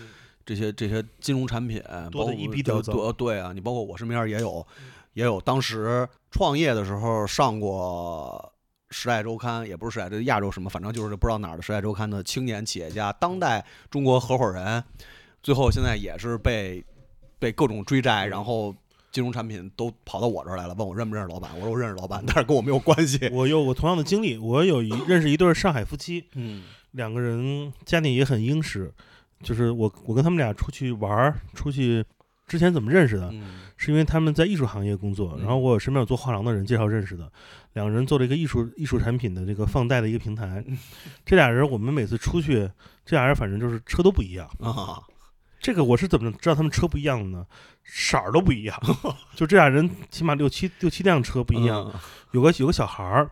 [0.45, 4.65] 这些这些金融产品，包括多的一笔屌糟对对啊，你包括我身边也有
[5.13, 8.51] 也有当时创业的时候上过。
[8.97, 14.81] 《时代周刊》也不是《时代》，这亚洲什么，反正就是不知道哪儿的《时代周刊》的青年企业家、当代中国合伙人，
[15.43, 16.81] 最后现在也是被
[17.37, 18.73] 被各种追债，然后
[19.11, 21.51] 金融产品都跑到我这儿来了，问我认不认识老板。
[21.55, 23.27] 我说我认识老板，但是跟我没有关系。
[23.35, 28.89] 我有我同样的经历，我有一认识一对儿上海夫妻，嗯两个人家庭也很殷实，
[29.43, 32.05] 就是我我跟他们俩出去玩儿，出去
[32.47, 33.29] 之前怎么认识的？
[33.33, 37.31] 嗯是因为他们在艺术行业工作，嗯然后我身边有做画廊的人介绍认识的，
[37.73, 40.63] 两个人做了一个艺术艺术产品的这个放贷的一个平台。
[40.67, 40.77] 嗯
[41.25, 42.69] 这俩人我们每次出去，
[43.05, 44.47] 这俩人反正就是车都不一样。
[44.59, 45.01] 啊，
[45.59, 47.45] 这个我是怎么知道他们车不一样的呢？
[47.83, 48.79] 色儿都不一样，
[49.35, 51.91] 就这俩人起码六七六七辆车不不一样，
[52.31, 53.29] 有个有个小孩儿，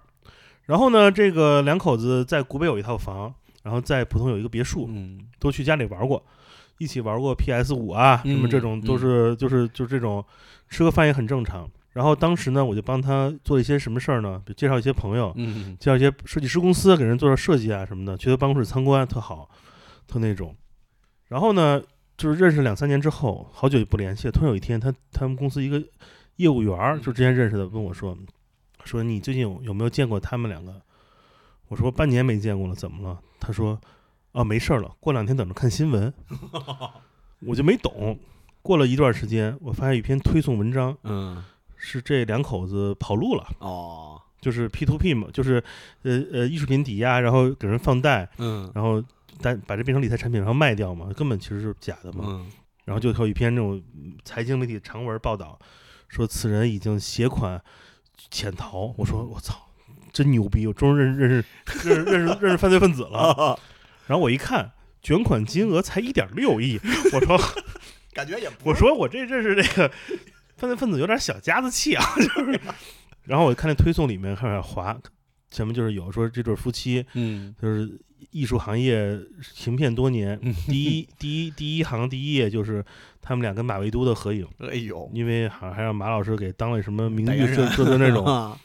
[0.65, 6.23] 然后呢，这个两口子在古北有一套房，然后在浦东有一个别墅，嗯都去家里玩过，
[6.77, 10.23] 一起玩过 PS 五啊，什么这种嗯都是就是就这种
[10.69, 11.69] 吃个饭也很正常。
[11.91, 14.41] 然后当时呢，我就帮他做一些什么事儿呢？
[14.45, 19.47] 就介绍一些朋友，嗯介绍一些设计师公司给人做做设计啊什么的，去他办公室参观，特好，
[20.07, 20.55] 特那种。
[21.27, 21.81] 然后呢，
[22.17, 24.29] 就是认识两三年之后，好久也不联系。
[24.31, 25.81] 突然有一天，他他们公司一个
[26.37, 28.17] 业务员儿，就之前认识的，问我说
[28.83, 30.73] ：“说你最近有有没有见过他们两个？”
[31.69, 33.79] 我说：“半年没见过了，怎么了？”他说
[34.33, 36.13] ：“啊，没事儿了，过两天等着看新闻。
[37.45, 38.19] ”我就没懂。
[38.61, 41.43] 过了一段时间，我发现有一篇推送文章，嗯
[41.75, 43.45] 是这两口子跑路了。
[43.59, 45.63] 哦就是 P to P 嘛，就是
[46.01, 49.01] 呃呃艺术品抵押，然后给人放贷，嗯然后
[49.41, 52.23] 但把这变成理财产品，然后卖掉嘛，根本其实是假的嘛。
[52.27, 52.47] 嗯
[52.85, 55.57] 然后就有一篇那种嗯财经媒体长文报道，
[56.09, 57.61] 说此人已经携款
[58.29, 58.93] 潜逃。
[58.97, 59.55] 我说我操，
[60.11, 60.67] 真牛逼！
[60.67, 61.45] 我终于认识认识
[61.89, 63.57] 认识认识认识犯罪分子了。
[64.07, 66.79] 然后我一看，卷款金额才一点六亿，
[67.13, 67.37] 我说
[68.13, 69.91] 感觉也不 我说我这这是这个
[70.57, 72.59] 犯罪分子有点小家子气啊， 就是。
[73.23, 74.97] 然后我看那推送里面开始滑，
[75.49, 77.55] 前面就是有说这对夫妻嗯。
[77.61, 77.89] 就是
[78.31, 80.53] 艺术行业行骗多年，嗯。
[80.67, 82.83] 第一第一第一行第一页就是
[83.21, 88.25] 他们俩跟马未都的合影，哎呦，因为好像还让马老师给当了什么名誉社社的那种。
[88.25, 88.59] 啊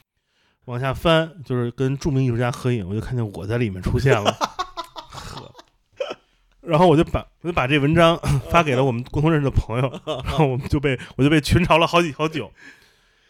[0.65, 4.37] 往下翻，就是跟著名艺术家合影，我就看见我在里面出现了。
[6.69, 8.17] 呵，然后我就把我就把这文章
[8.51, 12.51] 发给了我们共同认识的朋友， 然后我们就被我就被群嘲了好几好久。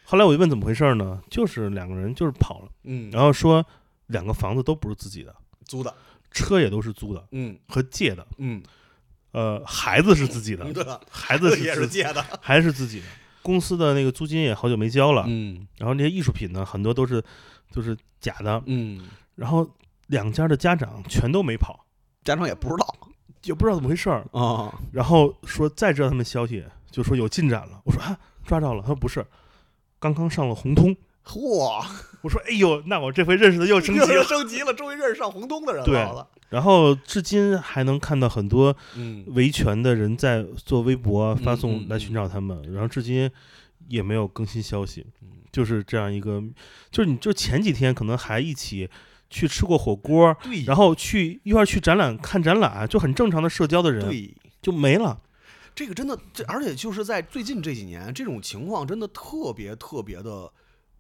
[0.05, 1.23] 后来我就问怎么回事呢？
[1.31, 3.65] 就是两个人就是跑了，嗯，然后说
[4.07, 5.35] 两个房子都不是自己的，
[5.67, 5.95] 租的，
[6.31, 7.59] 车也都是租的嗯。
[7.69, 8.63] 和借的，嗯，
[9.33, 10.85] 呃，孩子是自己的，对？
[11.11, 13.07] 孩子 也是借的，还是自己的。
[13.43, 15.67] 公司的那个租金也好久没交了，嗯。
[15.77, 17.23] 然后那些艺术品呢，很多都是
[17.71, 19.69] 就是假的，嗯，然后
[20.07, 21.85] 两家的家长全都没跑，
[22.25, 22.95] 家长也不知道
[23.45, 27.81] 也不知道怎么回事儿，啊，然后说再知道他们消息，就说有进展了。
[27.85, 28.81] 我说啊，抓着了。
[28.83, 29.25] 他说不是，
[29.99, 30.97] 刚刚上了红通。
[31.25, 31.85] 嚯，
[32.23, 34.25] 我说哎呦，那我这回认识的又升级了。
[34.25, 43.31] 升级了，终于认识上红通的人对了，然后至今还能看到很多嗯维权的人在做微博发嗯送来寻找他们，然后至今
[43.89, 46.43] 也没有更新消息，嗯就是这样一个，
[46.91, 48.89] 就是你就前几天可能还一起
[49.31, 54.35] 去吃过火锅，对，然后去一块儿去展览看展览，就很正常的社交的人对。
[54.61, 55.21] 就没了。
[55.73, 60.51] 这个真的，这而且就是在最近这几年，这种情况真的特别特别的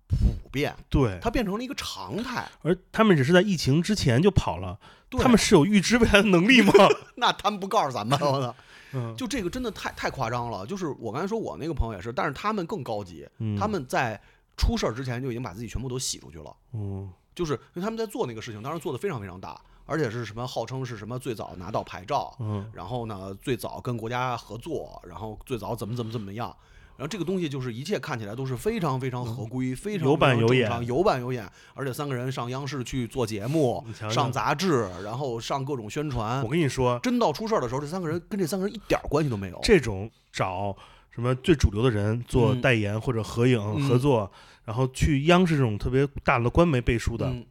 [0.06, 2.48] 普遍，对，它变成了一个常态。
[2.62, 4.78] 而他们只是在疫情之前就跑了，
[5.10, 6.72] 他们是有预知未来的能力吗？
[7.16, 8.54] 那他们不告诉咱们，我操！
[8.92, 10.64] 嗯，就这个真的太太夸张了。
[10.64, 14.18] 就是我刚才说我那个朋友也是，但是他们更高级，嗯他们在
[14.56, 16.56] 出事儿之前就已经把自己全部都洗出去了。
[16.72, 26.53] 嗯就是因为他们在做那个事情，当时做的非常非常大，而且是什么号称是什么最早拿到牌照，嗯然后呢最早跟国家合作，然后最早怎么怎么怎么样。
[26.96, 36.48] 然后这个东西就是一切看起来都是非常非常合规，非常有板有眼有板有眼，而且三个人上央视去做节目上杂志，然后上各种宣传我。
[36.48, 39.61] 跟你说，真到出事儿的时候，这三个人跟这三个人一点儿关系都没有。
[39.62, 40.77] 这种找
[41.12, 44.29] 什么最主流的人做嗯代言或者合影、嗯合作，
[44.68, 47.46] 然后去央视这种特别大的官媒背书的、嗯，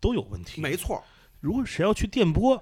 [0.00, 0.60] 都有问题。
[0.60, 1.00] 没错，
[1.38, 2.60] 如果谁要去电波，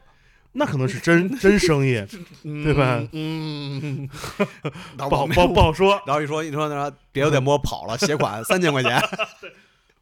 [0.53, 1.95] 那可能是真 真生意，
[2.63, 4.07] 对吧嗯，
[4.99, 5.99] 不好不好不好说。
[6.07, 9.01] 然后一说一说那别有电波跑了，携款三千块钱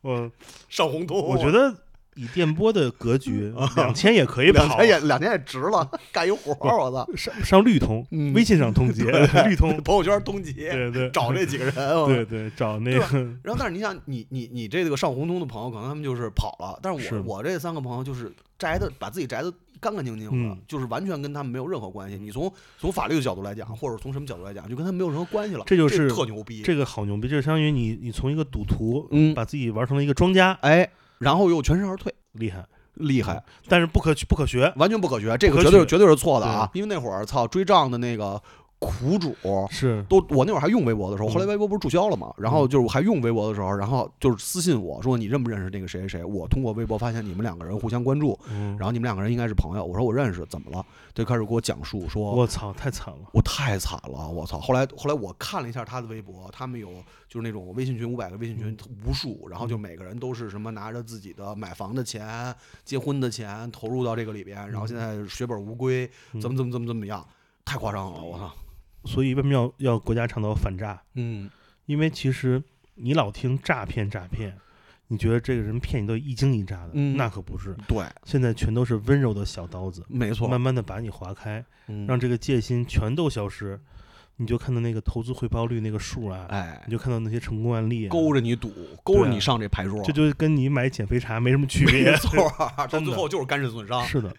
[0.01, 0.29] 我
[0.69, 1.73] 上红通，我觉得
[2.15, 7.17] 以电波的格局，两千也可以跑两千，也两千也值了，干一活 儿，我操！
[7.17, 9.05] 上上绿通，嗯微信上通缉，
[9.49, 11.75] 绿通，朋友圈通缉，对对，找这几个人，
[12.07, 13.01] 对对找那个，
[13.43, 22.17] 然后，但是你想，你你你这个上红通的朋友，可能他们就是跑了，但是是我我这三个朋友就是宅的，把自己宅的干干净净的，嗯就是完全跟他们没有任何关系。
[22.17, 25.65] 你从从法律的角度来讲，或者从什么角度来讲，就跟他们没有任何关系了。
[25.67, 26.63] 这就是特牛逼。
[26.63, 30.89] 这个好牛逼，就是相当于你你从一个赌徒，嗯把自己玩成了一个庄家，哎，
[31.23, 36.69] 然后又全身而退，厉害，厉害，但是不可不可学，完全不可学，这个绝对绝对是错的啊！
[36.75, 38.43] 因为那会儿操追账的那个
[38.83, 39.35] 苦主。
[39.71, 42.33] 是都我那会儿还用微博的时候，后来嗯微博不是注销了嘛？
[42.37, 46.25] 然后就是我还用微博的时候，然后就是私信我说你认不认识那个谁谁谁？
[46.25, 49.85] 我通过微博发现你们两个人互相关注，嗯，然后你们两个人应该是朋友。
[49.85, 50.85] 我说我认识，怎么了？
[51.15, 54.59] 就开始给我讲述说，我操，太惨了，我太惨了，我操！
[54.59, 56.89] 后来后来我看了一下他的微博，他们有
[57.29, 67.27] 就是那种微信群五百个微信群无数，然后就每个人都是什么拿着自己的买房的钱、结婚的钱投入到这个里边，然后现在血本无归，怎么怎么怎么怎么样，
[67.65, 68.51] 太夸张了，我操！
[69.05, 71.01] 所以为什么要要国家倡导反诈？
[71.15, 71.51] 嗯，
[71.87, 72.63] 因为其实
[72.95, 74.57] 你老听诈骗诈骗，
[75.09, 77.17] 你觉得这个人骗你都一惊一乍的，嗯。
[77.17, 82.07] 那可不是，对，现在全都是温柔的小刀子，没错，慢慢的把你划开，嗯。
[82.07, 83.79] 让这个戒心全都消失，
[84.37, 86.81] 你就看到那个投资回报率那个数啊，哎。
[86.87, 92.11] 你，就看到那些成功案例、啊，勾着你赌，勾着你上这牌桌，这就跟你买减肥茶 没什么区别。
[92.11, 92.17] 没。
[92.17, 94.03] 错儿，到最后就是肝肾损伤。
[94.07, 94.35] 是的，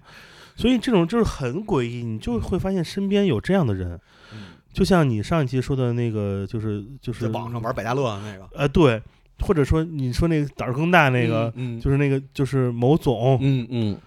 [0.56, 3.99] 所以这种就是很诡异，你就会发现身边有这样的人，
[4.34, 9.01] 嗯就像你上一期说的那个，就是就是在网上玩百家乐的那个，呃对，
[9.39, 13.97] 或者说你说那个胆儿更大那个，嗯，就是那个就是某总，嗯嗯，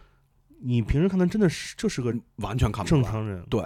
[0.60, 3.62] 你平时看他真的是就是个完全看不出来，正常人，对，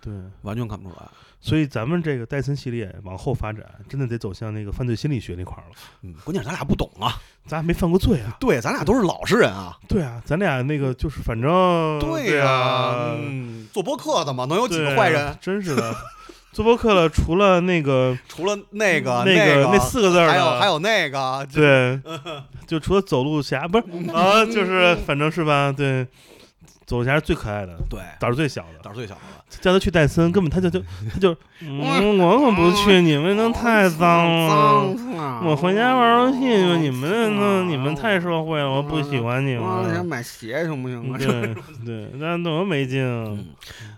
[0.00, 0.12] 对，
[0.42, 1.02] 完全看不出来。
[1.40, 5.76] 所以咱们这个戴森系列往后发展，真的得走向那个犯罪心理学那块儿了。
[6.00, 9.76] 嗯，关键是咱俩不懂啊，咱还没犯过罪啊，对，咱俩都是老实人啊。
[9.86, 11.50] 对啊，咱俩那个就是反正
[12.00, 13.14] 对呀、
[13.74, 15.36] 做播客的嘛，能有几个坏人？
[15.40, 15.94] 真是的。
[16.54, 22.00] 做播客了，除了那个 除了那个那个那四个字儿，还有还有那个，对，
[22.64, 23.84] 就 除了走路侠不是
[24.14, 26.06] 啊，就是反正是吧，对，
[26.86, 28.78] 走路侠是最可爱的，对，胆儿最小的。
[28.84, 29.20] 胆儿最小的。
[29.60, 30.80] 叫他去戴森，根本他就就
[31.12, 35.40] 他就，嗯，我可不去，你们那太脏了。
[35.44, 40.04] 我回家玩游戏去，你们那你们太社会了，我不喜欢你们。
[40.06, 43.30] 买鞋行不行对对，那多没劲啊！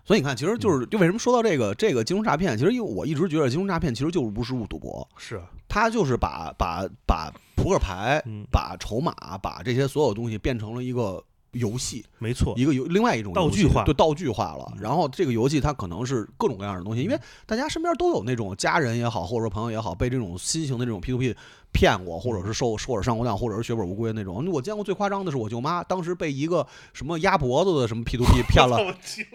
[0.06, 5.42] 所以你看，其实就是就为什么说到这个这个金融诈骗，其实因为我一直觉得金融诈骗其实就是无实物赌博，是。
[5.68, 8.46] 它就是把把把扑克牌、嗯。
[8.50, 14.72] 把筹码、把这些所有东西变成了一个游戏，没错，一个游另外一种道具化对道具化了。
[14.76, 14.78] 嗯。
[14.80, 21.34] 然后这个游戏它可能是各种各样的东西，因为大家身边都有那种家人也好，或者说朋友也好，被这种新型的这种 P to P
[21.76, 24.50] 骗过，或者是受或者上过当，或者是血本无归那种。
[24.50, 28.78] 我见过最夸张的是我舅妈，当时被一个什么鸭脖子的什么 P to P 骗了，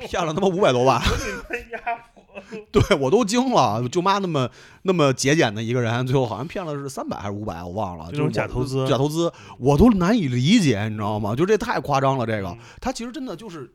[0.08, 1.00] 骗了他妈五百多万。
[2.72, 4.50] 对我都惊了，舅妈那么
[4.84, 11.36] 那么节俭的一个人，最后好像骗了是三百还是五百，我忘了，这种就是假投资假投资，我都难以理解，你知道吗？
[11.36, 13.72] 就这太夸张了，这个他其实真的就是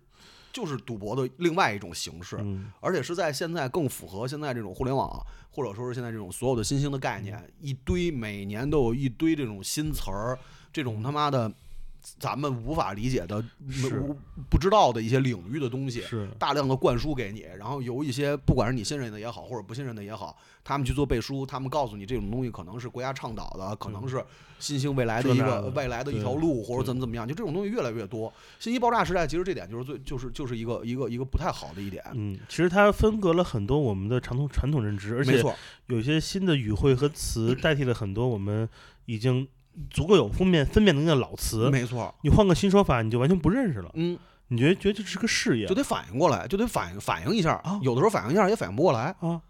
[0.57, 10.39] 就是赌博的另外一种形式，嗯，而且是在现在更符合现在这种互联网，或者说是现在这种所有的新兴的概念，一堆每年都有一堆这种新词儿，
[10.73, 11.53] 这种他妈的
[12.19, 14.17] 咱们无法理解的、是不
[14.51, 24.25] 不知道的一些领域的东西，是大量的灌输给你，然后由一些不管是你信任的也好，或者不信任的也好，他们去做背书，他们告诉你这种东西可能是国家倡导的，可能是
[24.59, 28.33] 新兴未来的一个未来的一条路，或者怎么怎么样，就这种东西越来越多。
[28.61, 32.05] 信息爆炸时代，其实这点就是最就是就是一个一个一个不太好的一点。
[32.15, 35.43] 嗯，其实它分隔了很多我们的传统传统认知，而且，
[35.87, 38.69] 有一些新的语汇和词代替了很多我们
[39.07, 39.47] 已经
[39.91, 41.71] 足够有分辨分辨能力的老词。
[41.71, 43.91] 没错，你换个新说法，你就完全不认识了。
[43.95, 44.19] 嗯，
[44.49, 49.15] 你觉得觉得这是个事业就得反应过来，就得反应反应一下啊有的时候反应一下也反应不过来。
[49.21, 49.41] 啊？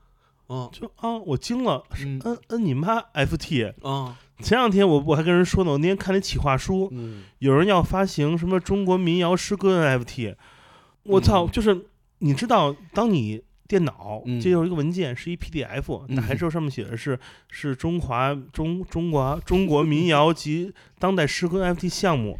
[0.48, 3.74] 嗯就啊，我惊了，是嗯嗯嗯，你妈 FT！
[3.82, 10.36] 啊前两天我我还跟人说呢，我那天看那企划书，嗯，有人要发行什么中国民谣诗歌 NFT，
[11.02, 11.86] 我操，嗯就是
[12.18, 17.18] 你知道，当你电脑嗯接入一个文件是一 PDF，、打开之后上面写的是
[17.50, 22.38] 是中华中中国中国民谣及当代诗歌 NFT 项目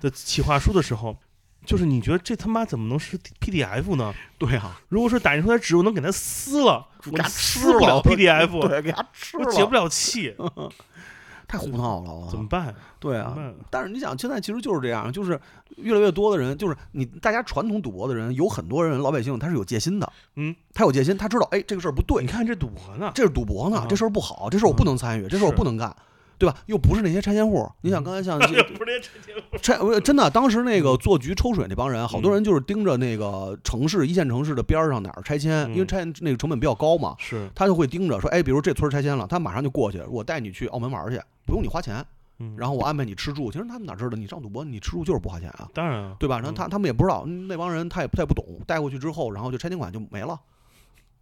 [0.00, 1.16] 的企划书的时候。
[1.62, 4.14] 就是你觉得这他妈怎么能是 PDF 呢？
[4.38, 10.34] 对啊，如果说打印出来纸，我能给它撕了，我撕不了 PDF，对，给它吃了，我解不了气，
[11.50, 12.72] 太胡闹了，怎么办？
[13.00, 13.36] 对啊？
[13.70, 15.38] 但是你想，现在其实就是这样，就是
[15.78, 22.22] 越来越多的人，就是你大家传统赌博的人，有很多人老百姓他是有戒心的，嗯，他有戒心，他知道，哎，这个事儿不对。
[22.22, 25.94] 你，看这赌博呢，这是赌博呢啊，这事儿不好，这事儿我不能参与，这事儿我不能干，
[26.40, 26.56] 对吧？
[26.64, 42.02] 又不是那些拆迁户，你想刚才像这 不是这这这拆，呃真的，当时那个做局抽水那帮人，好多人就是盯着那个城市一线城市的边儿上哪儿拆迁，因为嗯拆迁那个成本比较高嘛，是他就会盯着说，哎，比如这村儿拆迁了，他马上就过去，我带你去澳门玩儿去，不用你花钱，
[42.38, 43.52] 嗯，然后我安排你吃住。
[43.52, 45.68] 其实他们哪知道，你上赌博，你吃住就是不花钱啊。
[45.74, 46.38] 当然啊，对吧？
[46.38, 50.40] 然后他他们也不知道，嗯那帮人他也他也不懂，带过去之后，然后就拆迁款就没了，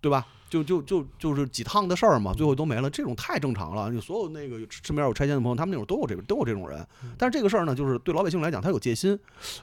[0.00, 0.26] 对吧？
[0.48, 3.90] 就就就就是几趟的事儿嘛，最后都没了，这种太正常了。
[3.90, 9.18] 你所有那个身边有拆迁的朋友，他们那种都有这个都有这种人，嗯但是这个事儿呢，就是对老百姓来讲，他有戒心，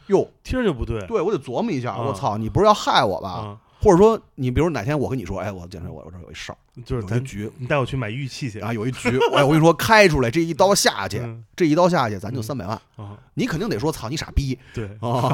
[0.07, 3.29] 哟，听着就不对对我得琢磨一下，啊我操，你不是要害我吧？
[3.29, 15.31] 啊，或者说你比如哪天我跟你说，哎，我简直我我这儿有一事儿，就是咱局你带我去买玉器去啊，有一局，哎，我跟你说开出来这一刀下去，嗯这一刀下去咱就嗯三百万，啊，你肯定得说操你傻逼，对，啊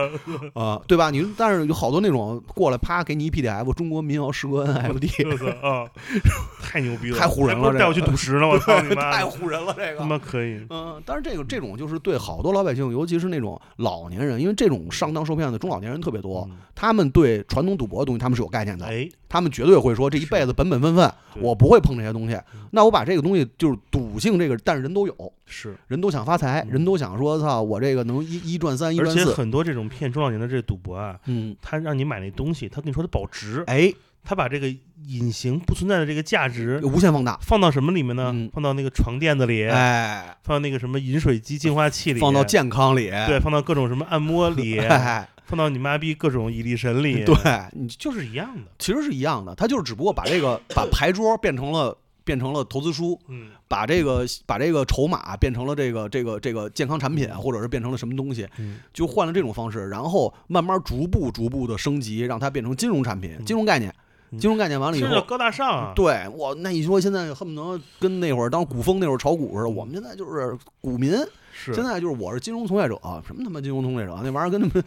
[0.54, 1.10] 啊，对吧？
[1.10, 5.86] 你但是有好多那种过来啪给你一 PDF 中国民谣诗歌 NFT，啊，
[6.62, 10.06] 太牛逼了，太唬人了带我去赌石呢， 我操你妈太，唬人了这他个。
[10.06, 21.42] 妈可以，嗯，但是这个这种就是对好多老百姓，尤其是那种老年人，因为这种上当受骗的中老年人特别多，嗯他们对传统赌博的东西他们是有概念的，哎，他们绝对会说这一辈子本本分分，对。
[21.42, 22.34] 我不会碰这些东西。
[22.54, 22.68] 嗯。
[22.72, 26.72] 那我把这个东西就是赌性这个，但是人都有，是，人都想发财，嗯。
[26.72, 33.92] 人都想说操我这个能一一赚三一而且赚四，很多这种骗中老年的这赌博啊，嗯，他让你买那东西，他跟你说它保值，哎，
[34.28, 34.68] 他把这个
[35.06, 38.50] 隐形不存在的这个价值无限放大，放到什么里面呢嗯？
[38.52, 47.34] 放到那个床垫子里，哎，放到那个什么饮水机净化器里，放到健康里，对，放到各种什么按摩里，哎， 放到你妈逼各种伊力神里，对
[47.72, 48.70] 你就是一样的。
[48.78, 63.90] 其实是一样的，他就是只不过把这个把牌桌变成了变成了投资书，嗯，把这个把这个筹码变成了这个这个这个健康产品，或者是变成了什么东西，嗯就换了这种方式，然后慢慢逐步逐步的升级，让它变成金融产品、嗯金融概念。
[63.90, 63.94] 嗯
[64.32, 65.92] 金融概念完了以后，高大上啊！
[65.94, 71.12] 对我那你说现在恨不得跟那会儿当股风那会儿炒股似的，我们现在就是股民，
[71.52, 71.72] 是。
[71.72, 74.84] 现在就是我是金融从业者，什么他妈金融从业者，那玩意儿跟他们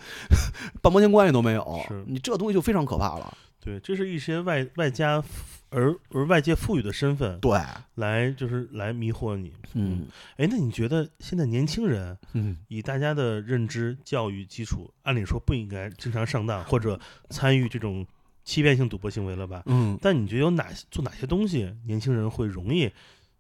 [0.82, 3.38] 半毛钱关系都没有，你这东西就非常可怕了。
[3.64, 5.24] 对，这是一些外外加
[5.70, 7.60] 而而外界赋予的身份对，
[7.96, 9.54] 来就是来迷惑你。
[9.76, 10.08] 嗯。
[10.38, 12.58] 哎，那你觉得现在年轻人嗯。
[12.70, 18.06] 以大家的认知教育基础，按理说不应该经常上当或者参与这种
[18.44, 19.64] 欺骗性赌博行为了吧？
[19.66, 22.92] 嗯，但你觉得有哪做哪些东西，年轻人会容易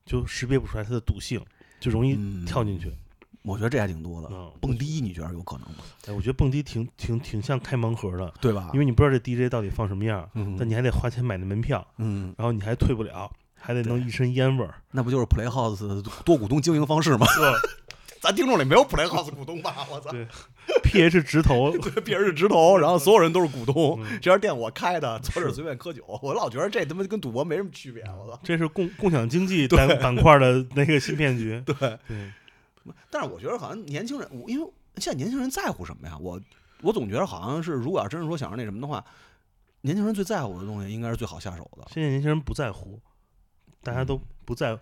[0.06, 1.43] 就识别不出来它的赌性，
[1.80, 2.91] 就容易嗯跳进去？
[3.43, 4.28] 我觉得这还挺多的。
[4.32, 5.78] 嗯，蹦迪，你觉得有可能吗？
[6.08, 8.70] 哎，我觉得蹦迪挺挺挺像开盲盒的，对吧？
[8.74, 14.76] 因为你不知道这 DJ 到底放什么样，嗯但你还得花钱买那门票，嗯，然后你还退不了，还得弄一身烟味儿。
[14.91, 17.26] 那不就是 Playhouse 多股东经营方式吗？
[18.22, 19.88] 咱听众里没有 Playhouse 股东吧？
[19.89, 20.28] 我操对
[20.84, 21.72] PH 直头，
[22.03, 23.99] 别人是直投，然后所有人都是股东。
[24.03, 26.03] 嗯这家店我开的，坐这儿随便喝酒。
[26.22, 28.03] 我老觉得这他妈跟赌博没什么区别。
[28.03, 28.39] 我操！
[28.43, 31.62] 这是共共享经济 板板块的那个新骗局。
[31.66, 31.74] 对，
[32.07, 32.32] 对，
[33.09, 36.18] 但是我觉得好像年轻人，我因为现在年轻人在乎什么呀？
[36.20, 36.39] 我
[36.82, 39.03] 我总觉得好像是，如果要真是说想让那什么的话，
[39.82, 42.99] 年轻人最在乎的东西应该是最好下手的，现在年轻人不在乎，
[43.84, 44.82] 大家都不在乎，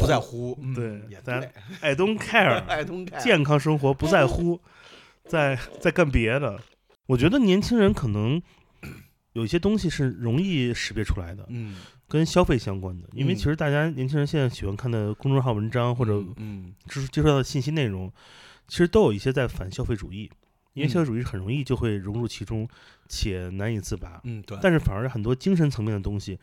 [0.00, 0.56] 不在乎。
[0.62, 1.50] 嗯对也咱对
[1.80, 4.60] ，I don't care，爱东开健康生活不在乎，
[5.30, 6.60] 在在干别的。
[7.06, 8.42] 我觉得年轻人可能
[9.32, 11.76] 有一些东西是容易识别出来的，嗯
[12.08, 13.08] 跟消费相关的。
[13.12, 18.12] 因为嗯其实大家年轻人现在喜欢看的公众号文章或者嗯接接触到的信息内容，
[18.66, 20.30] 其实都有一些在反消费主义，
[20.74, 22.68] 因为嗯消费主义很容易就会融入其中，
[23.08, 24.20] 且难以自拔。
[24.24, 26.38] 嗯，对，但是反而很多精神层面的东西，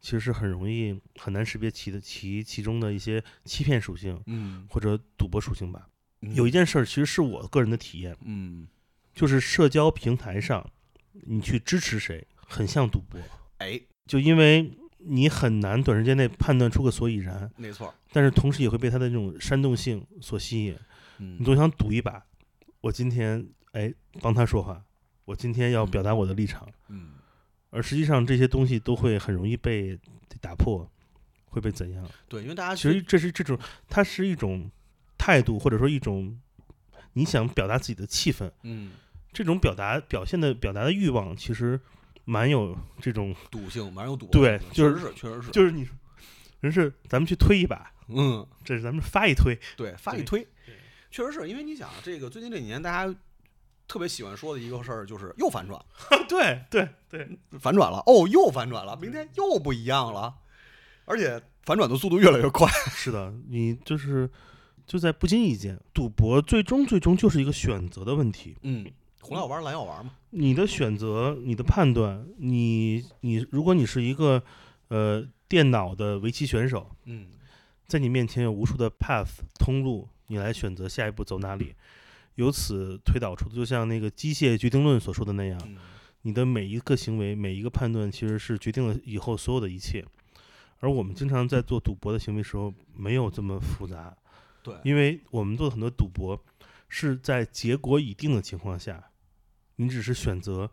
[0.00, 5.86] 其实是很容易很难识别其的其其中的一些欺骗属性嗯或者赌博属性吧。
[6.22, 6.34] 嗯。
[6.34, 8.66] 有一件事儿，其实是我个人的体验，嗯，
[9.14, 10.68] 就是社交平台上
[11.12, 13.20] 你去支持谁，很像赌博，
[13.58, 20.76] 哎，就因为你很难短时间内判断出个所以然，没错，但是同时也会被他的那种煽动性所吸引，
[21.18, 21.36] 嗯。
[21.38, 22.24] 你总想赌一把。
[22.80, 24.82] 我今天哎帮他说话，
[25.24, 27.12] 我今天要表达我的立场，嗯。
[27.70, 29.98] 而实际上这些东西都会很容易被
[30.40, 30.90] 打破，
[31.46, 32.06] 会被怎样？
[32.28, 33.58] 对，因为大家其实这是这种，
[33.88, 34.70] 它是一种
[35.22, 36.36] 态度，或者说一种
[37.12, 38.90] 你想表达自己的气氛，嗯。
[39.32, 41.80] 这种表达表现的表达的欲望，其实
[42.24, 45.12] 蛮有这种，赌性蛮有赌对就是确实是。
[45.14, 45.88] 确实是，就是你
[46.60, 50.44] 人是咱们去推一把，嗯，这是咱们发一推，对，发一推，
[51.10, 53.14] 确实是因为你想这个最近这几年大家。
[53.88, 55.78] 特别喜欢说的一个事儿就是又反转，
[56.26, 57.28] 对对对，
[57.60, 58.02] 反转了。
[58.06, 60.34] 哦，又反转了，明天又不一样了，
[61.04, 62.66] 而且反转的速度越来越快。
[62.88, 64.30] 是的，你就是
[64.92, 68.54] 就在不经意间，赌博最终最终就是一个选择的问题。
[68.60, 68.84] 嗯，
[69.22, 70.12] 红药丸蓝药丸嘛。
[70.28, 74.42] 你的选择，你的判断，你你，如果你是一个
[74.88, 77.28] 呃电脑的围棋选手，嗯
[77.86, 81.74] 在你面前有无数的 path 通路，你来选择下一步走哪里，
[82.34, 85.78] 由此推导出，就像那个机械决定论所说的那样，嗯
[86.20, 90.04] 你的每一个行为、每一个判断，其实是决定了以后所有的一切。
[90.80, 94.14] 而我们经常在做赌博的行为时候，没有这么复杂，
[94.62, 96.40] 对，因为我们做的很多赌博
[96.88, 99.10] 是在结果已定的情况下，
[99.76, 100.70] 你只是选择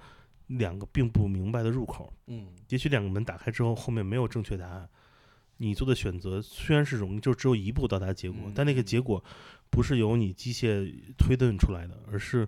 [0.47, 4.89] 两个并不明白的入口，嗯也许两个门打开之后，后面没有正确答案。
[5.57, 9.23] 你做的选择虽然是容易，就只有一步到达结果，嗯但那个嗯结果
[9.69, 12.47] 不是由你机械推论出来的，而是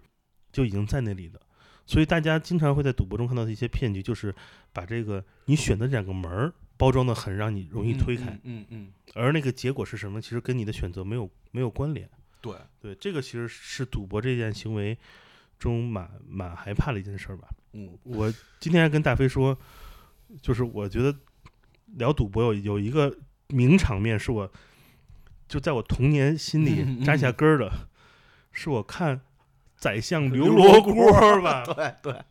[0.51, 1.41] 就已经在那里的。
[1.85, 4.33] 所以大家经常会在赌博中看到的一些骗局，就是
[4.71, 12.09] 把这个你选的两个门儿包装的很让你容易推开，嗯嗯嗯，而那个结果是什么，其实跟你的选择没有没有关联。
[12.41, 14.97] 对，对，这个其实是赌博这件行为
[15.59, 17.47] 中蛮蛮害怕的一件事儿吧。
[17.73, 17.95] 嗯。
[18.01, 19.55] 我今天还跟大飞说，
[20.41, 21.15] 就是我觉得
[21.97, 23.15] 聊赌博有有一个
[23.49, 24.51] 名场面，是我
[25.47, 27.71] 就在我童年心里扎下根儿的，
[28.51, 29.21] 是我看
[29.77, 32.21] 宰相刘罗锅吧， 对对，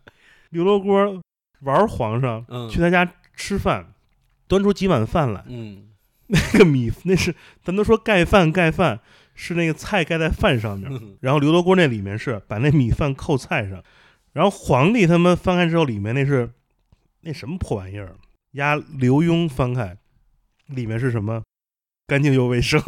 [0.49, 1.21] 刘罗锅儿
[1.61, 2.69] 玩皇上，嗯。
[2.69, 3.95] 去他家吃饭，
[4.51, 5.85] 端出几碗饭来，嗯
[6.27, 7.33] 那个米那是
[7.63, 8.99] 咱都说盖饭盖饭，
[9.37, 13.83] 是那个菜盖在饭上面，嗯然后刘罗锅那里面是把那米饭扣菜上，
[14.33, 16.51] 然后皇帝他们翻开之后，里面那是
[17.21, 18.17] 那什么破玩意儿？
[18.53, 19.97] 压刘墉翻开，
[20.67, 21.43] 里面是什么？
[22.09, 22.83] 干净又卫生，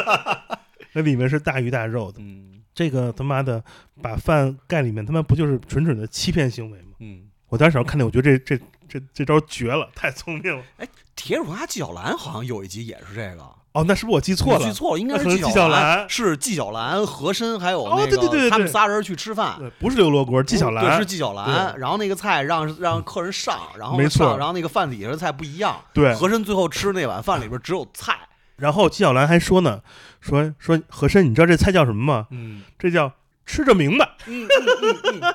[0.94, 2.18] 那里面是大鱼大肉的。
[2.22, 3.62] 嗯这个他妈的
[4.00, 6.92] 把饭盖里面，他妈不就是纯纯的欺骗行为吗？
[7.00, 10.62] 嗯，我当时要看见，我觉得这这这这招绝了，太聪明了。
[10.78, 13.42] 哎铁齿铜牙纪晓岚好像有一集也是这个。
[13.72, 14.58] 哦，那是不是我记错了？
[14.60, 21.78] 记错了，应该是纪晓岚，是纪晓岚、和珅还有哦那个对对对对他们仨人去吃饭，对，不是刘罗锅，纪晓对，岚是纪晓岚。
[21.78, 25.76] 然后那个菜让让客人上，然后没错然后那个饭底下的菜不一样。
[25.92, 28.18] 对和珅最后吃那碗饭里边只有菜。
[28.56, 29.80] 然后纪晓岚还说呢，
[30.20, 32.26] 说说和珅，你知道这菜叫什么吗？
[32.30, 33.12] 嗯这叫
[33.44, 34.08] 吃着明白。
[34.26, 35.34] 嗯嗯嗯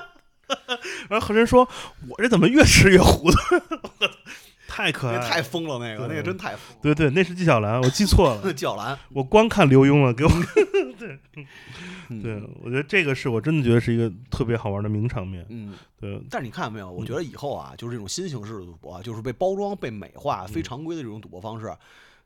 [1.08, 1.68] 然后和珅说，
[2.08, 3.38] 我这怎么越吃越糊涂？
[4.66, 6.76] 太可爱太疯了，那个那对个真太疯。
[6.82, 10.30] 对对，那是纪晓岚，我记错了， 纪晓岚，我光看刘墉了，给我
[10.98, 11.18] 对
[12.20, 15.46] 对，我觉得这个是我真的觉得是一个特别好玩的名场面。
[15.48, 16.90] 嗯，对，但是你看到没有？
[16.90, 21.72] 我觉得以后啊，就是这种新形式的赌博啊，就是被包装、被美化、非常规的这种赌博方式，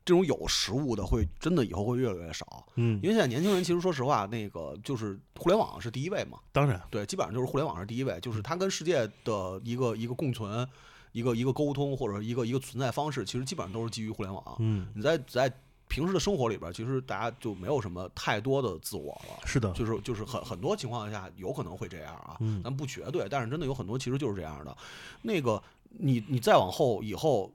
[0.05, 2.65] 这种有实物的会真的以后会越来越少。
[2.75, 10.67] 嗯因，为现在年轻人其实说实话，那个就是互联网是第一位嘛，当然，对，基本上就是互联网是第一位，就是它跟世界的一个一个共存、
[11.11, 14.55] 一个一个沟通或者一个一个存在方式，其实基本上都是基于互联网。
[14.59, 15.51] 嗯，你在在
[15.87, 19.39] 平时的生活里边，其实大家就没有什么太多的自我了。
[19.45, 24.75] 是的，就是就是很很多情况下有可能会这样啊，嗯咱不绝对，但是真的有很多其实就是这样的。
[25.21, 27.51] 那个你你再往后以后，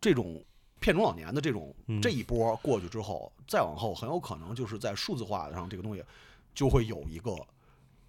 [0.00, 0.40] 这种
[0.80, 6.02] 骗中老年的这种、嗯这一波过去之后，再往后很有可能就是在数字化上这个东西
[6.54, 7.34] 就会有一个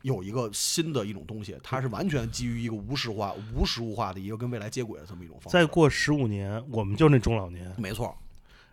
[0.03, 5.57] 有一个新的一种东西，它是完全基于一个无实化、无实物化的一个跟未来接轨的这么一种方式。
[5.57, 7.73] 再过十五年，我们就是那中老年。
[7.77, 8.15] 没错，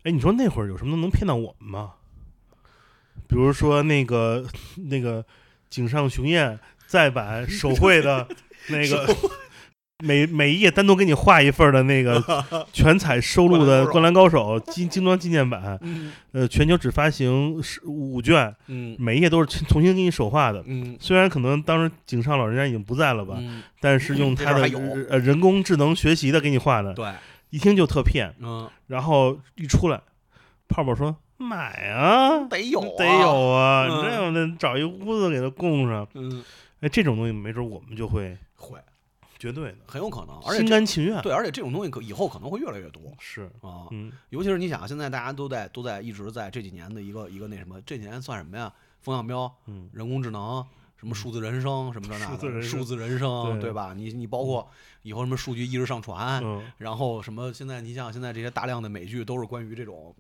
[0.03, 1.95] 哎，你说那会儿有什么能骗到我们吗？
[3.27, 5.25] 比如说那个那个
[5.71, 8.29] 井上雄彦再版手绘的
[8.69, 9.07] 那个，
[10.03, 12.21] 每每一页单独给你画一份的那个
[12.73, 20.65] 全彩收录的《灌灌篮高手》精精装纪念版，嗯呃，全球只发行十五卷，嗯每一页都是重新给你手画的。
[20.67, 24.63] 嗯虽然可能当时井上老人家已经不在了吧，嗯，但是用他的
[25.09, 27.07] 呃人工智能学习的给你画的，对，
[27.51, 28.35] 一听就特骗。
[28.41, 30.01] 嗯，然后一出来，
[30.69, 36.07] 泡泡说买啊，得有、啊，得有啊，嗯你这样的找一屋子给它供上。
[36.15, 36.43] 嗯，
[36.81, 38.77] 哎，这种东西没准我们就会会
[39.45, 41.21] 绝对的，很有可能，而且心这甘情愿。
[41.21, 43.89] 对，而且这种东西可以后可能会越来越多是，啊。
[43.91, 48.73] 嗯，尤其是你想，现在大家都在都在一直在这几年的一个一个那什么，这几年算什么呀？
[49.03, 50.65] 风向标、嗯人工智能、
[50.97, 53.93] 什么数字人生、什么这那的，数字人生对对吧？
[53.95, 54.67] 你你包括
[55.03, 60.17] 以后什么数据一直上传，嗯，然后什么现在你像现在这些大量的美剧都是关于这种，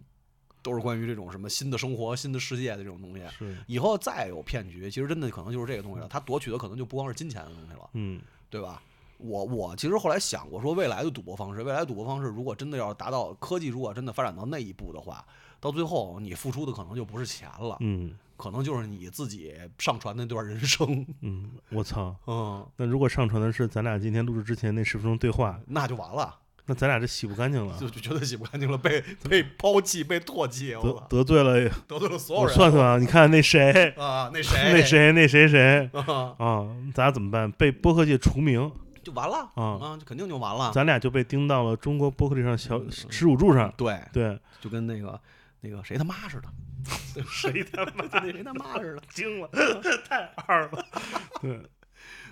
[0.60, 3.22] 都是关于这种什么新的生活、新的世界的这种东西。
[3.38, 6.06] 是，以后再有骗局，其实真的可能就是这个东西了。
[6.08, 7.88] 他夺取的可能就不光是金钱的东西了。
[7.94, 8.20] 嗯，
[8.50, 8.82] 对吧？
[9.18, 15.24] 我我其实后来想过，说未来的赌博方式，未来赌博方式如果真的要达到科技，如果真的发展到那一步的话，
[15.60, 22.14] 到最后你付出的可能就不是钱了，嗯可能就是你自己上传那段人生，嗯，我操！
[22.26, 26.34] 嗯，那如果上传的是咱俩今天录制之前那十分钟对话，那就完了，
[26.66, 29.00] 那咱俩这洗不干净了， 就就绝对洗不干净了，被
[29.30, 31.70] 被抛弃，被唾弃，得，得罪了。
[31.86, 32.56] 得罪了所有我人。
[32.56, 37.50] 算算啊，你看那谁，啊，那 谁那谁，那谁谁啊，啊，咱俩怎么办？
[37.52, 38.70] 被播客界除名，
[39.04, 40.72] 就完了啊啊，就肯定就完了。
[40.72, 43.72] 咱俩就被钉到了中国博客历上小耻辱柱上。
[43.76, 45.20] 对，对，就跟那个
[45.60, 46.48] 那个谁他妈似的，
[47.28, 49.02] 谁他妈 谁他妈似的。
[49.10, 49.48] 惊了，
[50.08, 50.84] 太二了。
[51.40, 51.60] 对，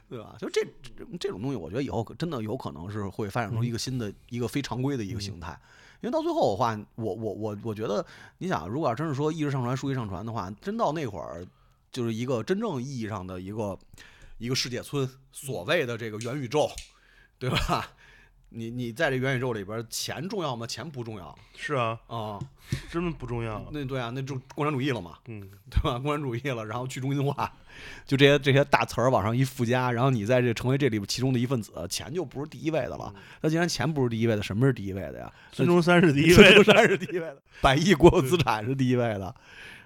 [0.09, 0.35] 对吧？
[0.39, 5.57] 就这这这种东西，我觉得以后可真的有可能是会发展出一个新的、一个非常规的一个形态。
[6.01, 8.05] 因为到最后的话，我我我我觉得，
[8.39, 11.47] 你想，如果要真是说意识上传、数据上传的话，真到那会儿，
[11.93, 13.79] 就是一个真正意义上的一个
[14.43, 16.69] 一个世界村，所谓的这个元宇宙，
[17.39, 17.89] 对吧？
[18.49, 20.67] 你你在这元宇宙里边，钱重要吗？
[20.67, 22.41] 钱不重要是啊，啊、
[22.91, 23.65] 真的不重要。
[23.71, 25.17] 那对啊，那就共产主义了嘛。
[25.29, 25.97] 嗯， 对吧？
[26.01, 27.51] 共产主义了，然后去中心化，
[28.05, 33.15] 就这些这些大词儿往上一附加，然后你在这成为这里边其中的一份子，钱就不是第一位的了。
[33.43, 35.33] 那既然钱不是第一位的，什么是第一位的呀？
[35.53, 36.65] 孙中山是第一位孙中。
[36.65, 39.33] 山是第一位的，百亿国有资产是第一位的。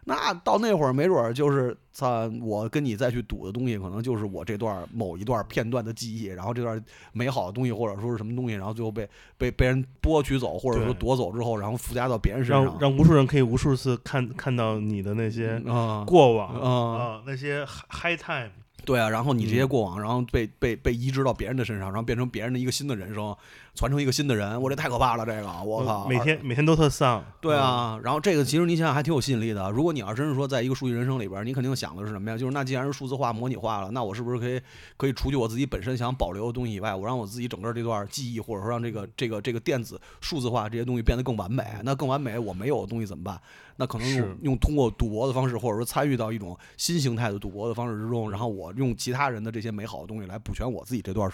[0.09, 6.81] 那到那会儿，没准儿就是操，我跟你再去赌的东西，可能就是我这段某一段片段的记忆，然后这段
[7.13, 18.53] 美好的东西，或者说是什么东西，然后最后被被被人剥取走，或者说夺走之后，然后附加到别人身上，让让无数人可以无数次看看到你的那些啊过往啊啊，那些 high time，
[18.85, 19.69] 对啊，然后你这些嗯。
[19.69, 23.37] 过往，然后被被被移植到别人的身上，然后变成别人的一个新的人生，
[23.77, 26.09] 传承一个新的人，我这太可怕了，这个我靠！
[26.09, 27.23] 每天每天都特丧。
[27.41, 29.71] 对啊，然后这个其实你想想还挺有吸引力的。
[29.71, 32.39] 如果你要真是说在一个数据人生里边，你肯定想的是什么呀？
[32.39, 34.61] 就是那既然是数字化、模拟化了，那我是不是可以
[34.97, 41.65] 可以除去我自己本身想保留的东西以外，我让我自己整个这段记忆，或者说让这个这个这个电子数字化这些东西变得更完美？
[41.85, 43.39] 那更完美我没有的东西怎么办？
[43.77, 51.31] 那可能用是用通过赌博的方式，或者说参与到一种新形态的赌博的方式之中，然后我用其他人的这些美好的东西来补全我自己这段。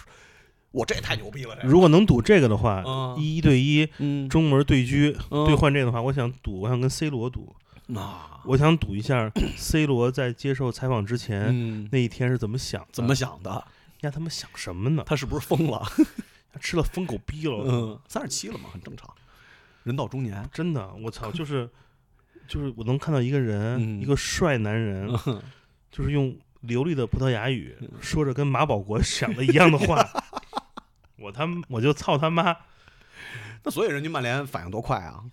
[0.73, 1.55] 我这也太牛逼了！
[1.61, 7.55] 这如果能赌这个的话，嗯一一对一嗯中门对狙嗯兑换这个的话，我想赌，我想跟 C 罗赌，
[7.95, 13.63] 啊，我想赌一下 C 罗在接受采访之前嗯，那一天是怎么想的，怎么想的？
[14.01, 14.11] 呀？
[14.11, 15.03] 他们想什么呢？
[15.05, 15.81] 他是不是疯了？
[16.59, 19.09] 吃了疯狗逼了，嗯，三十七了嘛，很正常，
[19.83, 20.43] 人到中年。
[20.51, 21.69] 真的，我操，就是
[22.47, 25.07] 就是我能看到一个人，嗯一个帅男人，
[25.91, 30.07] 就是用流利的葡萄牙语嗯说着跟马保国想的一样的话，
[31.17, 32.55] 我他妈我就操他妈！
[33.63, 35.23] 那所以人家曼联反应多快啊，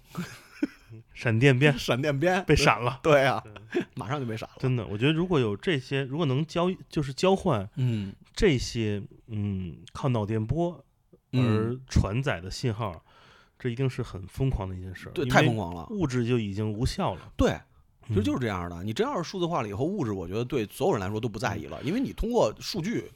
[1.15, 3.43] 闪电鞭闪电鞭被闪了，对啊，
[3.95, 4.57] 马上就被闪了。
[4.59, 10.73] 真的，我觉得如果有这些，如果能交就是交换嗯这些嗯靠脑电波
[11.33, 13.03] 而嗯，传载的信号，
[13.59, 15.13] 这一定是很疯狂的一件事儿。
[15.13, 15.87] 对，太疯狂了。
[15.91, 17.33] 物质就已经无效了。
[17.37, 17.59] 对，
[18.07, 18.83] 其实嗯就是这样的。
[18.85, 23.11] 你真要是数字化了以后，物质我觉得对所有人来说都不在意了，因为你通过数据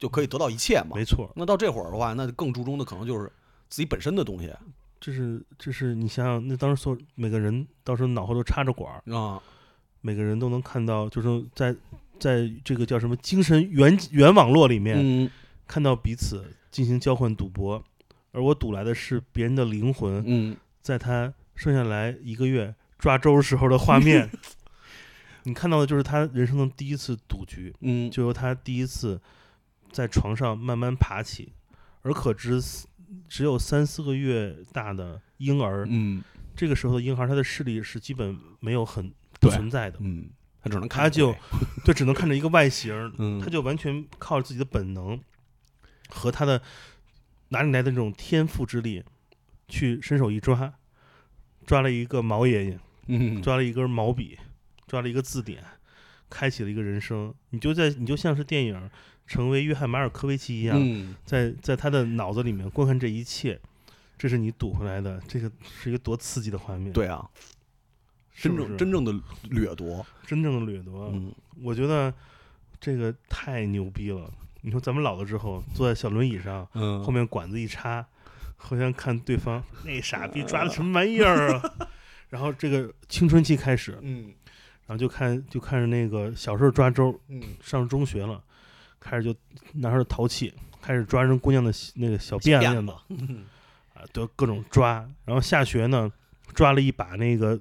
[0.00, 1.04] 就可以得到一切嘛没。
[1.04, 3.30] 错，那到这会儿的话，那更注重的可能就是
[3.68, 4.52] 自己本身的东西
[4.98, 9.40] 这是这是你想想，那当时所有每个人到时候脑后都插着管儿，啊。
[10.02, 11.76] 每个人都能看到，就是在
[12.18, 15.30] 在这个叫什么精神原原网络里面、嗯
[15.66, 17.84] 看到彼此进行交换赌博，
[18.32, 24.28] 而我赌来的是别人的灵魂，嗯，在他剩下来一个月抓周时候的画面。
[25.44, 29.20] 你看到的就是他人生的第一次赌局，嗯，就由他第一次
[29.90, 31.52] 在床上慢慢爬起，
[32.02, 32.60] 而可知
[33.28, 36.22] 只有三四个月大的婴儿，嗯。
[36.56, 39.10] 这个时候的婴孩他的视力是基本没有很
[39.40, 40.28] 不存在的，嗯，
[40.60, 41.40] 他只能看他就鬼
[41.86, 45.18] 对只能看着一个外形儿，嗯他就完全靠自己的本能
[46.10, 46.60] 和他的
[47.48, 49.02] 哪里来的那种天赋之力，
[49.68, 50.74] 去伸手一抓，
[51.64, 53.40] 抓了一个毛爷爷，嗯。
[53.40, 54.38] 抓了一根毛笔，
[54.86, 55.64] 抓了一个字典，
[56.28, 57.32] 开启了一个人生。
[57.50, 58.90] 你就在你就像是电影
[59.30, 63.60] 成为约翰马尔科维奇一样，嗯在在他的脑子里面观看这一切，
[64.18, 67.24] 这是你赌回来的，这个是一个多刺激的画面，对啊，
[68.34, 69.14] 真正真正的
[69.50, 70.04] 掠夺。
[70.26, 71.12] 真正的掠夺。
[71.14, 72.12] 嗯我觉得
[72.80, 74.28] 这个太牛逼了。
[74.62, 78.04] 你说咱们老了之后，坐在小轮椅上，嗯后面管子一插，
[78.56, 81.88] 互相看对方那傻逼抓的什么玩意儿啊？
[82.30, 84.34] 然后这个青春期开始，嗯
[84.86, 88.42] 然后就看就看着那个小时候抓周，嗯上中学了，
[89.00, 89.34] 开始就
[89.74, 93.34] 拿着淘气，开始抓人姑娘的小那个小辫辫子子
[93.98, 95.04] 啊，都各种抓。
[95.24, 96.10] 然后下学呢，
[96.54, 97.58] 抓了一把那个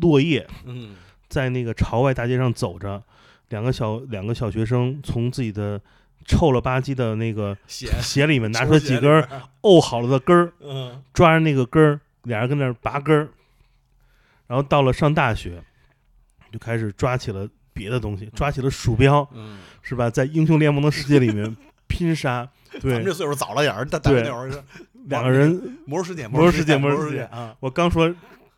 [0.00, 0.96] 落叶，嗯
[1.28, 3.02] 在那个朝外大街上走着，
[3.48, 5.80] 两个小两个小学生从自己的
[6.26, 9.28] 臭了吧唧的那个鞋鞋里面 拿出来几根儿
[9.62, 13.28] 沤好了的根儿， 嗯抓着那个根儿，俩人跟那儿拔根儿。
[14.48, 15.62] 然后到了上大学，
[16.50, 17.48] 就开始抓起了
[17.80, 20.10] 别的东西，抓起了鼠标，嗯，是吧？
[20.10, 21.56] 在英雄联盟的世界里面
[21.88, 22.46] 拼杀，
[22.82, 22.92] 对。
[22.92, 24.50] 咱们这，岁数早了点儿，但但对那会儿
[25.06, 28.14] 两个人魔兽世界，魔兽世界魔魔兽世界啊，我刚说，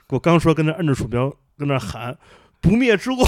[0.08, 2.18] 我刚说跟那摁着鼠标跟那喊
[2.60, 3.24] “不灭之过”，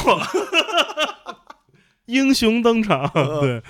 [2.06, 3.08] 英雄登场。
[3.40, 3.62] 对，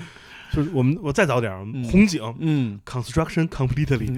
[0.50, 1.52] 就是我们我再早点
[1.90, 2.22] 红警。
[2.40, 4.08] 嗯，construction completely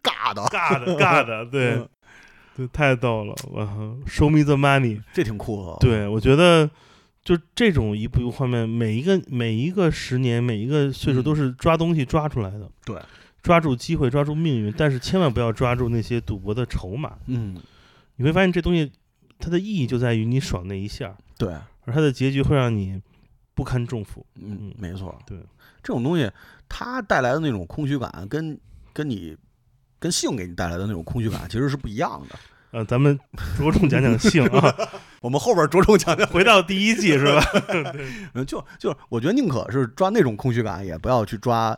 [0.00, 1.72] 尬的，尬的尬的，对。
[1.72, 1.88] 嗯。
[2.56, 3.32] 对，太逗了。
[3.52, 3.62] 我
[4.08, 6.68] show me the money，这挺酷啊。，对我觉得。
[7.28, 12.66] 就这种一步一步画面，每一个每一个十年，每一个岁数嗯都是抓东西抓出来的。
[12.86, 12.98] 对，
[13.42, 17.18] 抓住机会，抓住命运，但是千万不要抓住那些赌博的筹码。
[17.26, 17.54] 嗯，
[18.16, 18.90] 你会发现这东西
[19.38, 21.52] 它的意义就在于你爽那一下，对，
[21.84, 22.98] 而它的结局会让你
[23.52, 24.24] 不堪重负。
[24.40, 25.36] 嗯，没错，对，
[25.82, 26.30] 这种东西
[26.66, 28.58] 它带来的那种空虚感，跟
[28.94, 29.36] 跟你
[29.98, 32.38] 跟性给你带来的那种空虚感其实是不一样的。
[32.70, 33.18] 呃，咱们
[33.56, 34.74] 着重讲讲性啊，
[35.22, 37.42] 我们后边着重讲讲，回到第一季是吧？
[38.34, 41.76] 嗯，就就是我觉得宁可是抓那种空虚感，也不要去抓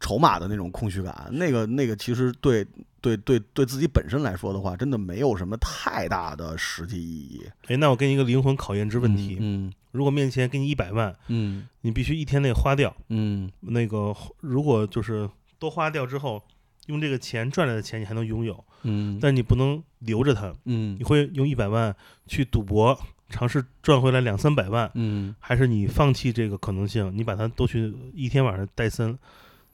[0.00, 1.28] 筹码的那种空虚感。
[1.32, 2.66] 那个那个其实对
[3.00, 7.46] 对对对自己本身来说的话，真的没有什么太大的实际意义。
[7.68, 12.94] 哎，那我给你一个灵魂考验之问题：嗯如果面前给你一百万，嗯你必须一天内花掉。
[13.08, 16.42] 嗯那个如果就是都花掉之后，
[16.86, 20.52] 用这个钱赚来的钱你还能拥有，嗯但你不能留着它。
[20.64, 21.94] 嗯你会用一百万
[22.26, 29.16] 去赌博，尝试赚回来两三百万，嗯还是你放弃这个可能性，你把它都去一天晚上戴森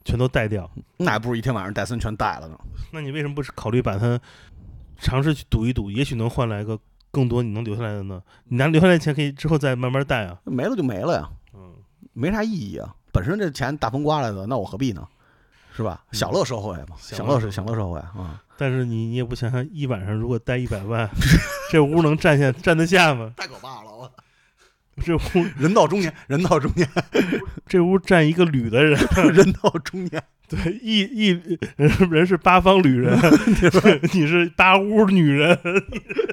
[0.05, 0.69] 全都戴掉？
[0.97, 2.57] 那还不如一天晚上戴森全戴了呢。
[2.91, 4.19] 那你为什么不是考虑把它
[4.97, 6.79] 尝试去赌一赌，也许能换来个
[7.11, 8.21] 更多你能留下来的呢？
[8.45, 10.39] 你拿留下来的钱可以之后再慢慢戴啊。
[10.45, 11.73] 没了就没了呀，嗯，
[12.13, 12.95] 没啥意义啊。
[13.11, 15.07] 本身这钱大风刮来的，那我何必呢？
[15.79, 16.03] 是吧？
[16.11, 18.41] 嗯享乐社会嘛，享乐是享乐社会啊。
[18.57, 21.09] 但是你你也不想想，一晚上如果戴一百万，
[21.71, 23.31] 这屋能站下站得下吗？
[23.37, 23.89] 太可怕了！
[23.89, 24.11] 我
[25.01, 26.85] 这屋人到中年，人到中年，
[27.65, 28.99] 这屋站一个旅的人，
[29.33, 31.27] 人到中年，对，一一
[31.77, 33.17] 人人是八方旅人，
[34.13, 35.57] 你是八屋女人。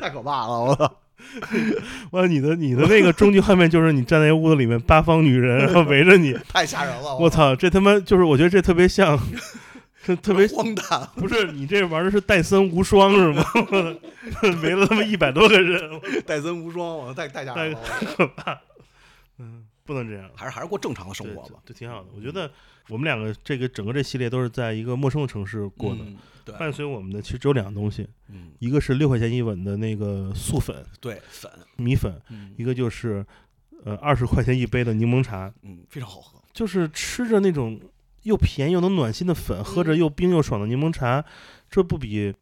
[0.00, 0.64] 太可怕了！
[0.64, 0.92] 我操，
[2.12, 6.36] 完，你的你的那个终极画面就是你站在屋子里面，八方女人然后围着你。
[6.52, 7.16] 太吓人了！
[7.18, 9.18] 我操，这他妈就是我觉得这特别像，
[10.04, 11.08] 这特别荒诞。
[11.16, 13.44] 不是你这玩的是戴森无双是吗？
[14.62, 15.80] 围了他妈一百多个人，
[16.26, 17.78] 戴森无双，我太太吓人了！
[19.86, 20.28] 不能这样。
[20.34, 21.60] 还是还是过正常的生活吧。
[21.64, 22.08] 对，挺好的。
[22.14, 22.50] 我觉得
[22.88, 33.24] 我们两个这个整个这系列都是在一个陌生的城市过的，嗯对，伴随我们的其实只有两个东西，嗯，一个是六块钱一碗的那个素粉对粉，米粉，嗯一个就是
[33.84, 36.42] 呃二十块钱一杯的柠檬茶，嗯，非常好喝。
[36.52, 37.80] 就是吃着那种
[38.22, 41.24] 又便宜又能暖心的粉，喝着又冰又爽的柠檬茶，
[41.68, 42.34] 这不比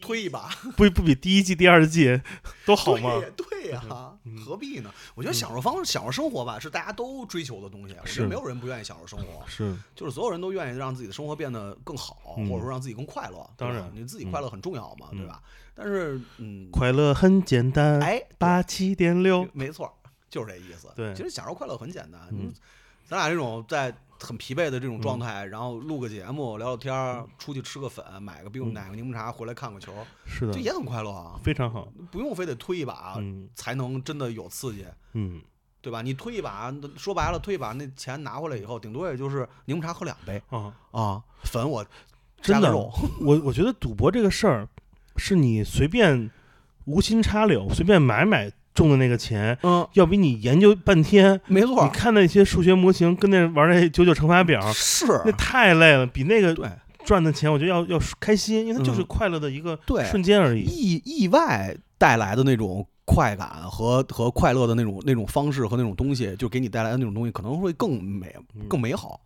[0.00, 2.20] 推一把，不不比第一季、第二季
[2.66, 3.22] 都好吗？
[3.36, 4.11] 对对呀、嗯
[4.44, 4.92] 何必呢？
[5.14, 7.94] 我觉得享受方享受生活吧，是大家都追求的东西。
[8.00, 13.48] 我觉是得没有人不愿意享受生活， 是，就是所有人都愿意让自己的生活变得更好，嗯或者说让自己更快乐。
[13.56, 15.42] 当然你自己快乐很重要嘛，嗯对吧？
[15.74, 19.90] 但是，嗯，快乐很简单，哎，八七点六，没错，
[20.28, 20.88] 就是这意思。
[20.94, 22.20] 对其实享受快乐很简单。
[22.30, 22.54] 嗯你
[23.08, 29.92] 咱俩这种在很疲惫的这种状态，然后录个节目、聊聊天儿，出去吃个粉，买个冰、嗯奶个柠檬茶，回来看个球，
[30.24, 31.38] 是的这，也很快乐啊。
[31.42, 31.88] 非常好。
[32.10, 35.40] 不用非得推一把嗯才能真的有刺激，嗯
[35.80, 36.00] 对吧？
[36.00, 41.84] 你推一把，说白了，推一把那钱拿回来以后，顶多也就是柠檬茶喝两杯啊，啊，粉我
[42.40, 44.68] 真的我我觉得赌博这个事儿，
[45.16, 46.30] 是你随便
[46.84, 56.68] 无心插柳随便买买中的那个钱，嗯，要比你研究半天，没错，你看那些数学模型，跟那玩那九九乘法表，是，那太累了，比那个对
[57.04, 60.62] 赚的钱，我觉得要要开心，因为它就是嗯快乐的一个对瞬间而已。
[60.62, 69.20] 意意外带来的那种快感和和快乐的那种那种方式和那种东西，就给你带来的那种东西，可能会更美嗯更美好，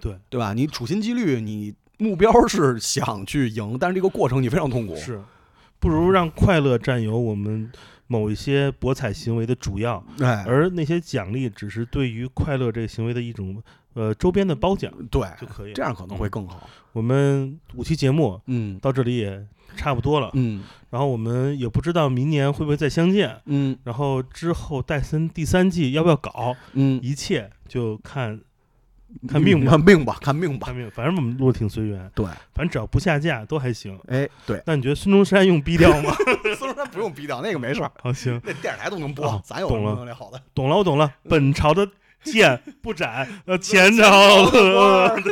[0.00, 0.52] 对，对吧？
[0.52, 5.22] 你处心积虑，你目标是想去赢，但是这个过程你非常痛苦，是，
[5.78, 7.70] 不如让快乐占有我们
[8.12, 13.62] 某一些博彩行为的主要，哎，而那些奖励只是对于快乐这个行为的一种
[13.94, 15.74] 呃周边的褒奖对，就可以了。
[15.74, 18.78] 这样可能会更好，我们五期节目嗯。
[18.80, 19.42] 到这里也
[19.78, 20.62] 差不多了，嗯。
[20.90, 23.78] 然后我们也不知道明年会不会再相见，嗯。
[23.84, 28.38] 然后之后戴森第三季要不要搞，嗯，一切就看
[29.28, 30.90] 看 命吧，看命吧，看命吧看，命。
[30.90, 33.98] 反正我们录的挺随缘，对，反正只要不下架都还行。
[34.08, 36.14] 哎，对，那你觉得孙中山用逼调吗？
[36.56, 40.40] 孙中山不用逼掉，那个没事儿，好，行，那电视台都能播啊，咱有能力好的？
[40.54, 41.12] 懂了，我懂了。
[41.28, 41.88] 本朝的
[42.24, 45.22] 剑不斩， 呃，前前朝朝的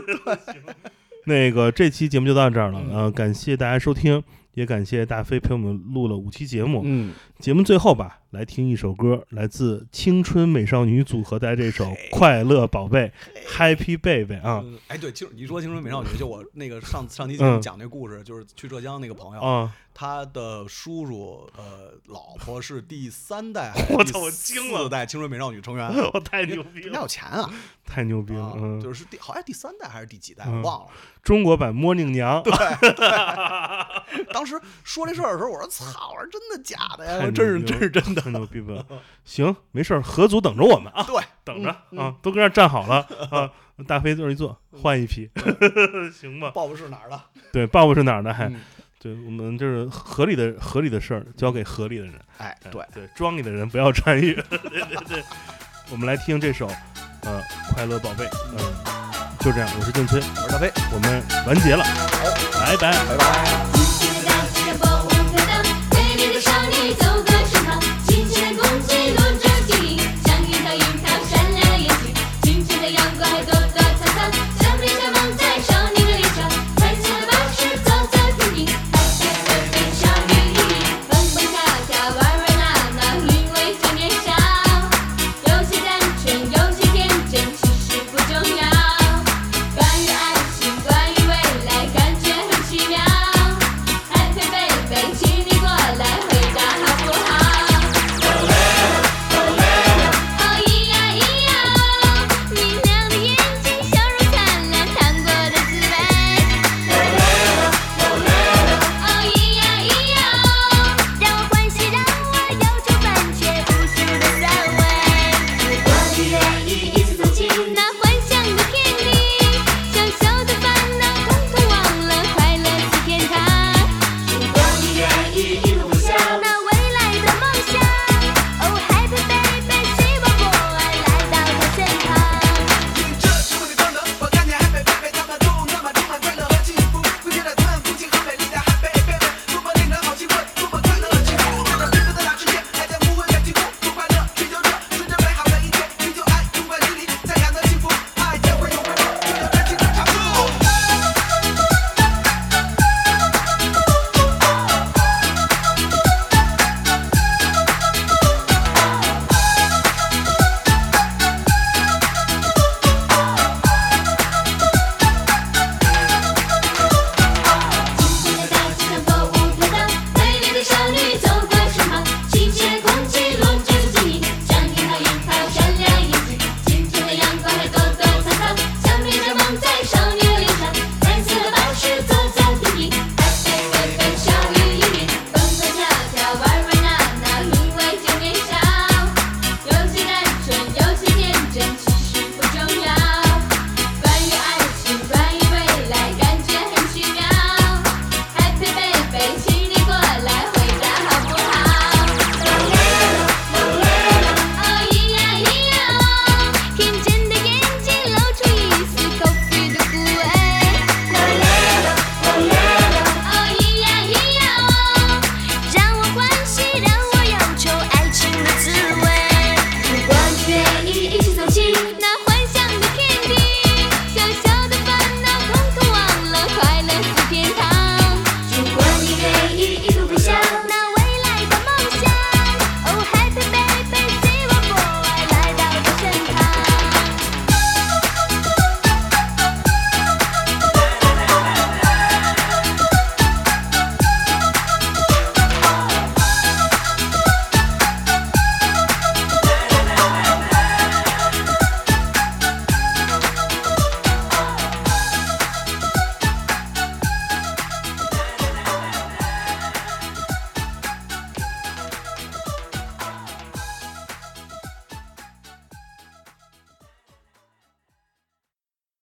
[1.26, 4.22] 那个这期节目就到这儿了，嗯呃，感谢大家收听，
[4.54, 6.82] 也感谢大飞陪我们录了五期节目。
[6.84, 13.11] 嗯，节目最后吧，来听一首歌，来自青春美少女组合的这首《快乐宝贝》
[13.49, 14.61] （Happy Baby） 啊。
[14.62, 19.72] 嗯哎，对，青你说青春美少女，就我 那个上上期节目嗯讲那故事，就是去浙江那个朋友，啊！
[19.93, 24.84] 他的叔叔呃老婆是第三代 我操我惊了。
[24.84, 27.51] 四代青春美少女成员， 我太牛逼人家有，钱啊，
[27.84, 28.80] 太牛逼了！
[28.82, 30.62] 就是第好像第三代还是第几代嗯。
[30.62, 30.86] 我忘了。
[31.22, 32.43] 中国版 Morning 娘，
[34.32, 37.29] 当时说这事儿的时候，我说操，我说真的假的呀？
[37.32, 38.20] 真是真是真的。
[38.22, 38.84] 太牛逼吧！
[39.24, 43.50] 行，没事儿，合组等着我们啊，对，等着嗯啊，都跟那儿站好了啊，
[43.86, 45.30] 大飞这儿一坐，换一批，
[46.12, 46.50] 行吧？
[46.50, 47.20] 报复是哪儿的？
[47.52, 48.60] 对，报复是哪儿的，还嗯
[49.02, 52.14] 对我们就是合理的合理的事儿，交给合理的人。
[52.36, 54.34] 哎， 对，对，庄里的人不要参与。
[54.50, 55.22] 对对对，
[55.90, 56.66] 我们来听这首
[57.22, 57.40] 呃
[57.72, 58.24] 《快乐宝贝》。
[58.52, 58.58] 嗯，
[59.40, 61.82] 就这样，我是郑崔，我是大飞，我们完结了，
[62.60, 62.92] 拜拜。
[63.06, 63.89] 拜拜。